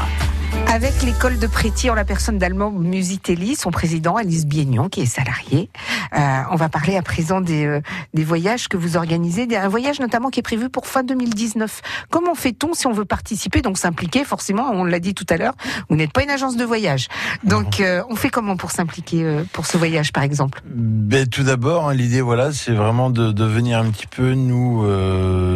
Avec 0.69 1.03
l'école 1.03 1.39
de 1.39 1.47
Préti 1.47 1.91
en 1.91 1.95
la 1.95 2.05
personne 2.05 2.39
d'Allemand 2.39 2.71
Musitelli, 2.71 3.57
son 3.57 3.71
président 3.71 4.17
Alice 4.17 4.47
Biegnon, 4.47 4.89
qui 4.89 5.03
est 5.03 5.07
salarié. 5.07 5.69
Euh, 6.15 6.41
on 6.51 6.57
va 6.57 6.69
parler 6.69 6.97
à 6.97 7.03
présent 7.03 7.41
des, 7.41 7.67
euh, 7.67 7.81
des 8.15 8.25
voyages 8.25 8.69
que 8.69 8.77
vous 8.77 8.97
organisez, 8.97 9.47
un 9.57 9.69
voyage 9.69 10.01
notamment 10.01 10.31
qui 10.31 10.41
est 10.41 10.43
prévu 10.43 10.71
pour 10.71 10.87
fin 10.87 11.03
2019. 11.03 11.83
Comment 12.11 12.35
fait-on 12.35 12.75
si 12.75 12.87
on 12.87 12.93
veut 12.93 13.05
participer, 13.05 13.61
donc 13.61 13.79
s'impliquer 13.79 14.25
Forcément, 14.25 14.71
on 14.73 14.85
l'a 14.85 14.99
dit 14.99 15.15
tout 15.15 15.27
à 15.29 15.37
l'heure, 15.37 15.55
vous 15.91 15.97
n'êtes 15.97 16.13
pas 16.13 16.23
une 16.23 16.31
agence 16.31 16.57
de 16.57 16.65
voyage. 16.65 17.09
Donc, 17.45 17.81
euh, 17.81 18.03
on 18.09 18.17
fait 18.17 18.31
comment 18.31 18.57
pour 18.57 18.71
s'impliquer 18.71 19.43
pour 19.53 19.67
ce 19.67 19.77
voyage, 19.77 20.13
par 20.13 20.23
exemple? 20.23 20.63
Ben, 20.67 21.27
tout 21.27 21.43
d'abord, 21.43 21.89
hein, 21.89 21.95
l'idée, 21.95 22.23
voilà, 22.23 22.53
c'est 22.53 22.73
vraiment 22.73 23.11
de, 23.11 23.33
de 23.33 23.45
venir 23.45 23.79
un 23.79 23.91
petit 23.91 24.07
peu 24.07 24.33
nous 24.33 24.87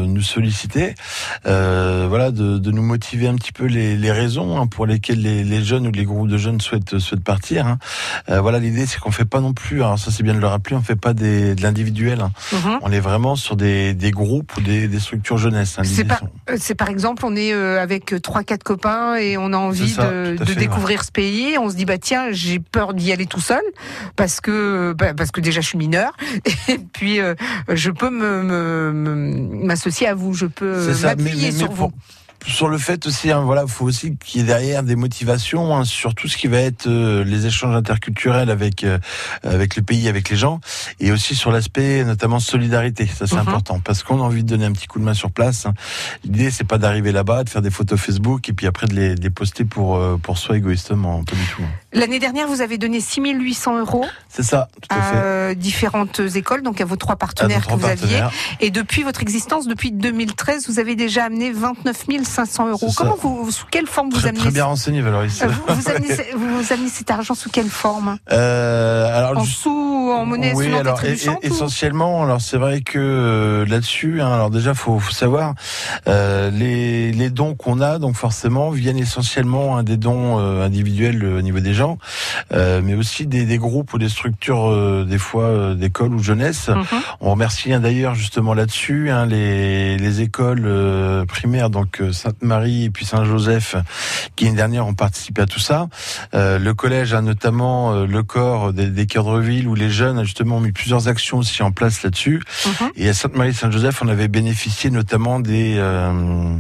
nous 0.07 0.23
solliciter, 0.23 0.95
voilà, 1.45 2.31
de, 2.31 2.59
de 2.59 2.71
nous 2.71 2.83
motiver 2.83 3.29
un 3.29 3.35
petit 3.37 3.53
peu 3.53 3.65
les, 3.65 3.97
les 3.97 4.13
raisons 4.13 4.61
hein, 4.61 4.67
pour 4.67 4.87
les, 5.09 5.45
les 5.45 5.65
jeunes 5.65 5.87
ou 5.87 5.91
les 5.93 6.05
groupes 6.05 6.29
de 6.29 6.39
jeunes 6.39 6.61
souhaitent 6.61 6.99
souhaitent 6.99 7.25
partir. 7.25 7.67
hein. 7.67 7.79
Euh, 8.29 8.41
voilà, 8.41 8.59
l'idée, 8.59 8.87
c'est 8.87 8.99
qu'on 8.99 9.11
fait 9.11 9.25
pas 9.25 9.41
non 9.41 9.53
plus, 9.53 9.83
alors 9.83 9.99
ça 9.99 10.11
c'est 10.11 10.23
bien 10.23 10.35
de 10.35 10.39
le 10.41 10.47
rappeler, 10.47 10.77
on 10.77 10.83
fait 10.83 10.97
pas 10.97 11.13
des, 11.15 11.55
de 11.55 11.63
l'individuel. 11.63 12.21
hein. 12.21 12.31
Mhm. 12.53 12.79
On 12.83 12.93
est 12.93 13.01
vraiment 13.01 13.37
sur 13.37 13.57
des, 13.57 13.95
des 13.95 14.11
groupes 14.11 14.57
ou 14.57 14.61
des, 14.61 14.89
des 14.89 15.01
structures 15.01 15.39
jeunesse. 15.39 15.77
hein. 15.79 15.83
C'est 15.85 15.91
L'idée, 16.03 16.05
par, 16.05 16.19
sont- 16.21 16.31
euh, 16.51 16.57
c'est 16.59 16.75
par 16.75 16.89
exemple, 16.89 17.25
on 17.27 17.35
est 17.37 17.53
euh, 17.53 17.81
avec 17.83 18.15
trois, 18.23 18.43
quatre 18.45 18.63
copains 18.65 19.17
et 19.17 19.37
on 19.37 19.53
a 19.53 19.57
envie 19.57 19.89
ça, 19.91 20.11
de, 20.11 20.37
fait, 20.45 20.55
découvrir 20.55 21.05
ce 21.05 21.13
pays. 21.13 21.57
On 21.59 21.71
se 21.71 21.77
dit 21.77 21.85
bah 21.85 21.99
tiens, 21.99 22.29
j'ai 22.33 22.59
peur 22.59 22.95
d'y 22.95 23.13
aller 23.13 23.27
tout 23.27 23.41
seul 23.41 23.63
parce 24.17 24.41
que 24.41 24.95
bah, 24.97 25.15
parce 25.15 25.31
que 25.31 25.41
déjà 25.41 25.61
je 25.61 25.67
suis 25.69 25.79
mineur 25.79 26.13
et 26.69 26.79
puis 26.79 27.21
euh, 27.21 27.35
je 27.73 27.91
peux 27.91 28.11
me 28.11 28.93
m'associer 29.65 30.09
à 30.09 30.15
vous, 30.15 30.35
je 30.35 30.47
peux 30.47 30.93
m'appuyer 31.03 31.47
mais 31.47 31.53
sur 31.53 31.69
pour- 31.69 31.89
vous. 31.89 31.93
Sur 32.47 32.69
le 32.69 32.79
fait 32.79 33.07
aussi, 33.07 33.31
hein, 33.31 33.41
voilà, 33.41 33.67
faut 33.67 33.85
aussi 33.85 34.17
qu'il 34.17 34.41
y 34.41 34.45
ait 34.45 34.47
derrière 34.47 34.83
des 34.83 34.97
motivations 34.97 35.75
hein, 35.77 35.85
sur 35.85 36.15
tout 36.15 36.29
ce 36.29 36.37
qui 36.37 36.47
va 36.47 36.59
être 36.59 36.87
euh, 36.87 37.25
les 37.25 37.47
échanges 37.47 37.75
interculturels 37.75 38.51
avec 38.51 38.85
euh, 38.85 38.99
avec 39.43 39.77
le 39.77 39.83
pays, 39.83 40.09
avec 40.09 40.29
les 40.31 40.37
gens, 40.37 40.61
et 41.01 41.13
aussi 41.13 41.35
sur 41.35 41.51
l'aspect 41.51 42.05
notamment 42.05 42.39
solidarité. 42.41 43.07
Ça 43.07 43.27
c'est 43.27 43.35
Mhm. 43.35 43.41
important 43.41 43.81
parce 43.81 44.03
qu'on 44.03 44.19
a 44.21 44.23
envie 44.25 44.43
de 44.45 44.49
donner 44.49 44.65
un 44.67 44.73
petit 44.73 44.87
coup 44.87 44.99
de 44.99 45.05
main 45.05 45.15
sur 45.15 45.31
place. 45.31 45.67
hein. 45.67 45.75
L'idée 46.25 46.51
c'est 46.51 46.65
pas 46.65 46.79
d'arriver 46.79 47.13
là-bas, 47.13 47.45
de 47.45 47.51
faire 47.51 47.63
des 47.63 47.71
photos 47.71 47.99
Facebook 48.01 48.49
et 48.49 48.53
puis 48.53 48.67
après 48.67 48.87
de 48.87 48.95
les, 48.95 49.15
de 49.15 49.23
les 49.23 49.31
poster 49.31 49.65
pour 49.65 49.97
euh, 49.97 50.17
pour 50.17 50.39
soi 50.39 50.57
égoïstement, 50.57 51.25
pas 51.25 51.37
du 51.37 51.45
tout. 51.47 51.63
L'année 51.93 52.19
dernière, 52.19 52.47
vous 52.49 52.61
avez 52.61 52.77
donné 52.79 53.01
6800 53.01 53.79
euros 53.81 54.05
C'est 54.29 54.43
ça, 54.43 54.69
tout 54.83 54.89
à 54.95 54.99
à 54.99 55.03
fait. 55.03 55.17
euh, 55.17 55.55
différentes 55.55 56.21
écoles, 56.35 56.63
donc 56.63 56.81
à 56.81 56.85
vos 56.85 56.97
trois 56.97 57.17
partenaires 57.17 57.67
que 57.67 57.75
vous 57.75 57.87
aviez. 57.87 58.21
Et 58.61 58.71
depuis 58.71 59.03
votre 59.03 59.23
existence, 59.23 59.67
depuis 59.67 59.93
2013, 59.93 60.69
vous 60.69 60.79
avez 60.79 60.95
déjà 60.95 61.25
amené 61.25 61.51
29 61.53 62.07
500 62.37 62.69
euros. 62.69 62.91
Comment 62.95 63.17
vous, 63.17 63.51
sous 63.51 63.65
quelle 63.71 63.87
forme 63.87 64.11
vous 64.11 64.19
Très, 64.19 64.29
amenez 64.29 64.41
très 64.41 64.51
bien 64.51 64.67
renseigné, 64.67 65.01
Valoris. 65.01 65.41
Euh, 65.43 65.47
vous, 65.47 65.75
vous 65.75 65.89
amenez, 65.89 66.15
vous, 66.35 66.63
vous 66.63 66.73
amenez 66.73 66.91
cet 66.91 67.11
argent 67.11 67.35
sous 67.35 67.49
quelle 67.49 67.71
forme? 67.71 68.19
Euh, 68.31 69.07
alors 69.17 69.41
En 69.41 69.45
sous, 69.45 70.06
en 70.17 70.27
monnaie 70.27 70.53
oui, 70.55 70.73
alors, 70.75 71.03
et- 71.05 71.13
et- 71.13 71.29
ou- 71.29 71.39
essentiellement, 71.43 72.23
alors 72.23 72.41
c'est 72.41 72.57
vrai 72.59 72.81
que 72.81 72.99
euh, 72.99 73.67
là-dessus, 73.67 74.21
hein, 74.21 74.31
alors 74.33 74.51
déjà 74.51 74.75
faut, 74.75 74.99
faut 74.99 75.13
savoir 75.13 75.55
euh, 76.09 76.51
les, 76.51 77.13
les 77.13 77.31
dons 77.31 77.55
qu'on 77.55 77.81
a, 77.81 77.99
donc 77.99 78.15
forcément 78.17 78.71
viennent 78.71 78.99
essentiellement 78.99 79.77
hein, 79.77 79.83
des 79.83 79.97
dons 79.97 80.39
euh, 80.39 80.65
individuels 80.65 81.23
euh, 81.25 81.39
au 81.39 81.43
niveau 81.43 81.61
des 81.61 81.75
gens, 81.75 81.99
euh, 82.53 82.81
mais 82.85 82.95
aussi 82.95 83.27
des, 83.27 83.45
des 83.45 83.59
groupes 83.59 83.93
ou 83.95 83.99
des 83.99 84.09
structures 84.09 84.69
euh, 84.71 85.05
des 85.05 85.19
fois 85.19 85.45
euh, 85.45 85.75
d'écoles 85.75 86.15
ou 86.15 86.23
jeunesse. 86.23 86.69
Mhm. 86.69 86.85
On 87.21 87.31
remercie 87.33 87.73
hein, 87.73 87.81
d'ailleurs 87.81 88.15
justement 88.15 88.55
là-dessus 88.55 89.11
hein, 89.11 89.27
les, 89.27 89.97
les 89.97 90.21
écoles 90.21 90.65
euh, 90.67 91.25
primaires, 91.27 91.71
donc 91.71 92.01
euh, 92.01 92.13
Sainte-Marie 92.13 92.85
et 92.85 92.91
puis 92.91 93.05
Saint-Joseph, 93.05 93.77
qui 94.37 94.45
l'année 94.45 94.57
dernière 94.57 94.87
ont 94.87 94.95
participé 94.95 95.43
à 95.43 95.47
tout 95.47 95.61
ça. 95.61 95.89
Euh, 96.35 96.59
le 96.59 96.75
collège 96.75 97.13
a 97.15 97.21
notamment 97.21 97.93
euh, 97.93 98.07
le 98.07 98.23
corps 98.23 98.73
des, 98.73 98.87
des 98.89 99.07
cœurs 99.07 99.35
de 99.35 99.41
ville 99.41 99.67
où 99.69 99.75
les 99.75 99.91
jeunes 99.91 100.06
justement 100.25 100.57
ont 100.57 100.61
mis 100.61 100.73
plusieurs 100.73 101.09
actions 101.09 101.39
aussi 101.39 101.63
en 101.63 101.73
place 101.73 102.03
là-dessus. 102.03 102.43
Mhm. 102.67 102.91
Et 102.97 103.09
à 103.09 103.15
Sainte-Marie-Saint-Joseph, 103.15 104.03
on 104.03 104.09
avait 104.09 104.29
bénéficié 104.29 104.91
notamment 104.91 105.41
des 105.41 105.77
euh, 105.79 106.57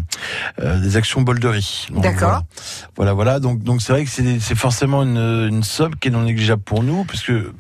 euh, 0.61 0.81
des 0.81 0.97
actions 0.97 1.23
bolderie. 1.23 1.89
D'accord. 1.91 2.43
Voilà, 2.97 3.13
voilà. 3.13 3.15
voilà. 3.15 3.41
Donc 3.41 3.63
donc 3.63 3.83
c'est 3.83 3.93
vrai 3.93 4.05
que 4.05 4.11
c'est 4.11 4.41
c'est 4.41 4.55
forcément 4.55 5.03
une, 5.03 5.49
une 5.51 5.63
somme 5.63 5.97
qui 5.97 6.09
est 6.09 6.11
non 6.11 6.23
négligeable 6.23 6.63
pour 6.63 6.83
nous 6.83 7.05
parce 7.05 7.23
que 7.23 7.53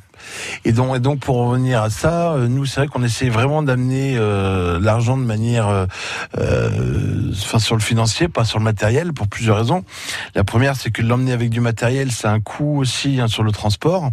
et 0.64 0.72
donc, 0.72 0.96
et 0.96 1.00
donc 1.00 1.20
pour 1.20 1.36
revenir 1.36 1.82
à 1.82 1.90
ça, 1.90 2.32
euh, 2.32 2.48
nous 2.48 2.66
c'est 2.66 2.80
vrai 2.80 2.88
qu'on 2.88 3.02
essaie 3.02 3.28
vraiment 3.28 3.62
d'amener 3.62 4.16
euh, 4.16 4.78
l'argent 4.80 5.16
de 5.16 5.22
manière, 5.24 5.68
euh, 5.68 5.86
euh, 6.38 7.30
enfin 7.32 7.58
sur 7.58 7.74
le 7.74 7.80
financier, 7.82 8.28
pas 8.28 8.44
sur 8.44 8.58
le 8.58 8.64
matériel, 8.64 9.12
pour 9.12 9.28
plusieurs 9.28 9.56
raisons. 9.58 9.84
La 10.34 10.44
première, 10.44 10.76
c'est 10.76 10.90
que 10.90 11.02
l'emmener 11.02 11.32
avec 11.32 11.50
du 11.50 11.60
matériel, 11.60 12.10
c'est 12.12 12.28
un 12.28 12.40
coût 12.40 12.78
aussi 12.80 13.20
hein, 13.20 13.28
sur 13.28 13.42
le 13.42 13.52
transport. 13.52 14.10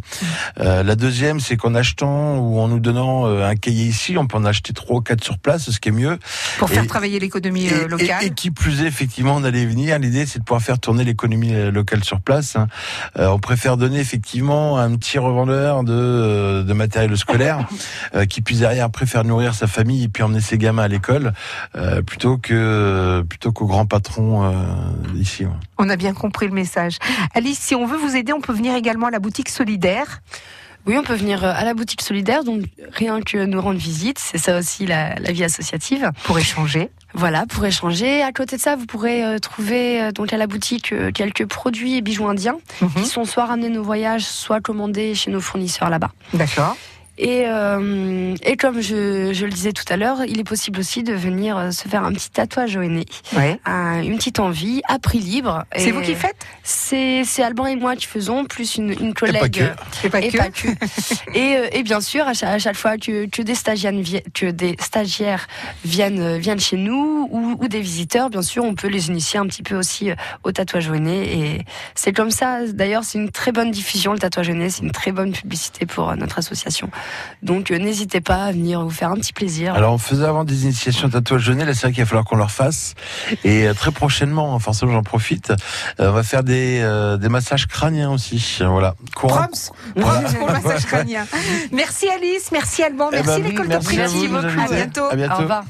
Euh, 0.59 0.83
la 0.83 0.95
deuxième, 0.95 1.39
c'est 1.39 1.57
qu'en 1.57 1.75
achetant 1.75 2.37
ou 2.37 2.59
en 2.59 2.67
nous 2.67 2.79
donnant 2.79 3.27
euh, 3.27 3.47
un 3.47 3.55
cahier 3.55 3.85
ici, 3.85 4.17
on 4.17 4.27
peut 4.27 4.37
en 4.37 4.45
acheter 4.45 4.73
trois 4.73 4.97
ou 4.97 5.01
quatre 5.01 5.23
sur 5.23 5.37
place, 5.37 5.69
ce 5.69 5.79
qui 5.79 5.89
est 5.89 5.93
mieux. 5.93 6.17
Pour 6.57 6.69
faire 6.69 6.87
travailler 6.87 7.19
l'économie 7.19 7.69
locale. 7.87 8.23
et- 8.23 8.25
et 8.27 8.29
qui 8.31 8.51
plus 8.51 8.81
est, 8.83 8.87
effectivement, 8.87 9.35
on 9.35 9.43
allait 9.43 9.65
venir. 9.65 9.99
L'idée, 9.99 10.25
c'est 10.25 10.39
de 10.39 10.43
pouvoir 10.43 10.61
faire 10.61 10.79
tourner 10.79 11.03
l'économie 11.03 11.53
locale 11.71 12.03
sur 12.03 12.21
place. 12.21 12.55
hein. 12.55 12.67
Euh, 13.19 13.27
on 13.29 13.39
préfère 13.39 13.77
donner 13.77 13.99
effectivement 13.99 14.77
un 14.77 14.95
petit 14.95 15.19
revendeur 15.19 15.83
de, 15.83 15.92
euh, 15.93 16.63
de 16.63 16.73
matériel 16.73 17.15
scolaire 17.17 17.67
euh, 18.15 18.25
qui 18.25 18.41
puisse 18.41 18.59
derrière 18.59 18.85
après 18.85 19.05
faire 19.05 19.23
nourrir 19.23 19.53
sa 19.53 19.67
famille 19.67 20.03
et 20.03 20.07
puis 20.07 20.23
emmener 20.23 20.41
ses 20.41 20.57
gamins 20.57 20.83
à 20.83 20.87
l'école 20.87 21.33
euh, 21.75 22.01
plutôt 22.01 22.37
que 22.37 23.23
plutôt 23.27 23.51
qu'au 23.51 23.65
grand 23.65 23.85
patron 23.85 24.53
ici. 25.15 25.45
ouais. 25.45 25.51
On 25.77 25.89
a 25.89 25.95
bien 25.95 26.13
compris 26.13 26.47
le 26.47 26.53
message. 26.53 26.97
Alice, 27.33 27.59
si 27.59 27.75
on 27.75 27.85
veut 27.85 27.97
vous 27.97 28.15
aider, 28.15 28.33
on 28.33 28.41
peut 28.41 28.53
venir 28.53 28.75
également 28.75 29.07
à 29.07 29.11
la 29.11 29.19
boutique 29.19 29.49
solidaire. 29.49 30.21
Oui, 30.85 30.97
on 30.97 31.03
peut 31.03 31.13
venir 31.15 31.43
euh, 31.45 31.53
à 31.55 31.63
la 31.63 31.73
boutique 31.73 32.01
solidaire, 32.01 32.43
donc 32.43 32.63
rien 32.91 33.21
que 33.21 33.37
nous 33.45 33.61
rendre 33.61 33.79
visite, 33.79 34.19
c'est 34.19 34.37
ça 34.37 34.57
aussi 34.59 34.85
la, 34.85 35.15
la 35.15 35.31
vie 35.31 35.43
associative. 35.43 36.11
Pour 36.25 36.37
échanger. 36.37 36.89
Voilà, 37.13 37.45
pour 37.45 37.63
échanger. 37.65 38.21
À 38.21 38.31
côté 38.31 38.57
de 38.57 38.61
ça, 38.61 38.75
vous 38.75 38.85
pourrez 38.85 39.23
euh, 39.23 39.37
trouver 39.39 40.01
euh, 40.01 40.11
donc 40.11 40.33
à 40.33 40.37
la 40.37 40.47
boutique 40.47 40.91
euh, 40.91 41.11
quelques 41.11 41.45
produits 41.45 41.95
et 41.97 42.01
bijoux 42.01 42.27
indiens 42.27 42.57
Mhm. 42.81 42.89
qui 42.95 43.05
sont 43.05 43.23
soit 43.23 43.45
ramenés 43.45 43.69
nos 43.69 43.83
voyages, 43.83 44.23
soit 44.25 44.59
commandés 44.61 45.13
chez 45.15 45.31
nos 45.31 45.39
fournisseurs 45.41 45.89
là-bas. 45.89 46.11
D'accord. 46.33 46.75
Et, 47.17 47.43
euh, 47.45 48.35
et 48.43 48.57
comme 48.57 48.81
je, 48.81 49.31
je 49.33 49.45
le 49.45 49.51
disais 49.51 49.71
tout 49.71 49.83
à 49.89 49.97
l'heure, 49.97 50.23
il 50.27 50.39
est 50.39 50.43
possible 50.43 50.79
aussi 50.79 51.03
de 51.03 51.13
venir 51.13 51.57
euh, 51.57 51.69
se 51.71 51.87
faire 51.87 52.03
un 52.03 52.11
petit 52.11 52.31
tatouage 52.31 52.75
au 52.75 52.83
nez, 52.83 53.05
Ouais. 53.35 53.59
un- 53.65 54.01
une 54.01 54.17
petite 54.17 54.39
envie, 54.39 54.81
à 54.87 54.97
prix 54.97 55.19
libre. 55.19 55.63
C'est 55.75 55.89
Et 55.89 55.91
vous 55.91 56.01
qui 56.01 56.15
faites? 56.15 56.35
C'est 56.63 57.23
c'est 57.23 57.43
Alban 57.43 57.67
et 57.67 57.75
moi 57.75 57.95
qui 57.95 58.07
faisons, 58.07 58.45
plus 58.45 58.77
une, 58.77 58.91
une 58.99 59.13
collègue. 59.13 59.39
pas 59.41 59.49
que. 59.49 60.07
Et 60.07 60.09
pas 60.09 60.21
Et 60.21 60.29
que. 60.31 60.37
pas 60.37 60.49
que. 60.49 60.67
et, 61.35 61.57
euh, 61.57 61.67
et 61.71 61.83
bien 61.83 62.01
sûr, 62.01 62.27
à 62.27 62.33
chaque, 62.33 62.49
à 62.49 62.57
chaque 62.59 62.75
fois 62.75 62.97
que, 62.97 63.27
que, 63.27 63.41
des 63.43 63.55
stagiaires, 63.55 63.93
que 64.33 64.47
des 64.49 64.75
stagiaires 64.79 65.47
viennent, 65.85 66.19
euh, 66.19 66.37
viennent 66.37 66.59
chez 66.59 66.77
nous 66.77 67.27
ou, 67.31 67.57
ou 67.59 67.67
des 67.67 67.81
visiteurs, 67.81 68.29
bien 68.31 68.41
sûr, 68.41 68.63
on 68.63 68.73
peut 68.73 68.87
les 68.87 69.09
initier 69.09 69.39
un 69.39 69.45
petit 69.45 69.61
peu 69.63 69.75
aussi 69.75 70.09
euh, 70.09 70.15
au 70.43 70.51
tatouage 70.51 70.89
au 70.89 70.95
nez. 70.97 71.37
Et 71.39 71.61
c'est 71.93 72.11
comme 72.13 72.31
ça. 72.31 72.65
D'ailleurs, 72.67 73.03
c'est 73.03 73.19
une 73.19 73.29
très 73.29 73.51
bonne 73.51 73.69
diffusion, 73.71 74.13
le 74.13 74.19
tatouage 74.19 74.49
au 74.49 74.53
nez. 74.53 74.69
C'est 74.71 74.81
une 74.83 74.91
très 74.91 75.11
bonne 75.11 75.31
publicité 75.31 75.85
pour 75.85 76.09
euh, 76.09 76.15
notre 76.15 76.39
association. 76.39 76.89
Donc, 77.41 77.71
euh, 77.71 77.77
n'hésitez 77.77 78.21
pas 78.21 78.45
à 78.45 78.51
venir 78.51 78.81
vous 78.81 78.89
faire 78.89 79.09
un 79.11 79.15
petit 79.15 79.33
plaisir. 79.33 79.73
Alors 79.75 79.93
on 79.93 79.97
faisait 79.97 80.25
avant 80.25 80.43
des 80.43 80.63
initiations 80.63 81.09
tatouage 81.09 81.41
jeunesse, 81.41 81.67
là 81.67 81.73
c'est 81.73 81.81
vrai 81.81 81.91
qu'il 81.91 82.03
va 82.03 82.07
falloir 82.07 82.25
qu'on 82.25 82.35
leur 82.35 82.51
fasse. 82.51 82.95
Et 83.43 83.67
euh, 83.67 83.73
très 83.73 83.91
prochainement, 83.91 84.55
hein, 84.55 84.59
forcément 84.59 84.93
j'en 84.93 85.03
profite, 85.03 85.51
euh, 85.99 86.09
on 86.09 86.11
va 86.11 86.23
faire 86.23 86.43
des, 86.43 86.79
euh, 86.81 87.17
des 87.17 87.29
massages 87.29 87.67
crâniens 87.67 88.11
aussi. 88.11 88.59
Voilà. 88.61 88.95
Courant. 89.15 89.47
Proms 89.47 89.71
pour 90.39 90.47
le 90.47 90.53
massage 90.53 90.85
crânien. 90.85 91.25
Merci 91.71 92.07
Alice, 92.09 92.51
merci 92.51 92.83
Alban, 92.83 93.09
Eh 93.11 93.15
merci 93.17 93.41
ben, 93.41 93.49
l'école 93.49 93.67
de 93.67 93.69
merci 93.69 93.99
à 93.99 94.07
bientôt. 94.67 95.05
À 95.11 95.15
bientôt. 95.15 95.33
Au 95.33 95.37
revoir. 95.39 95.63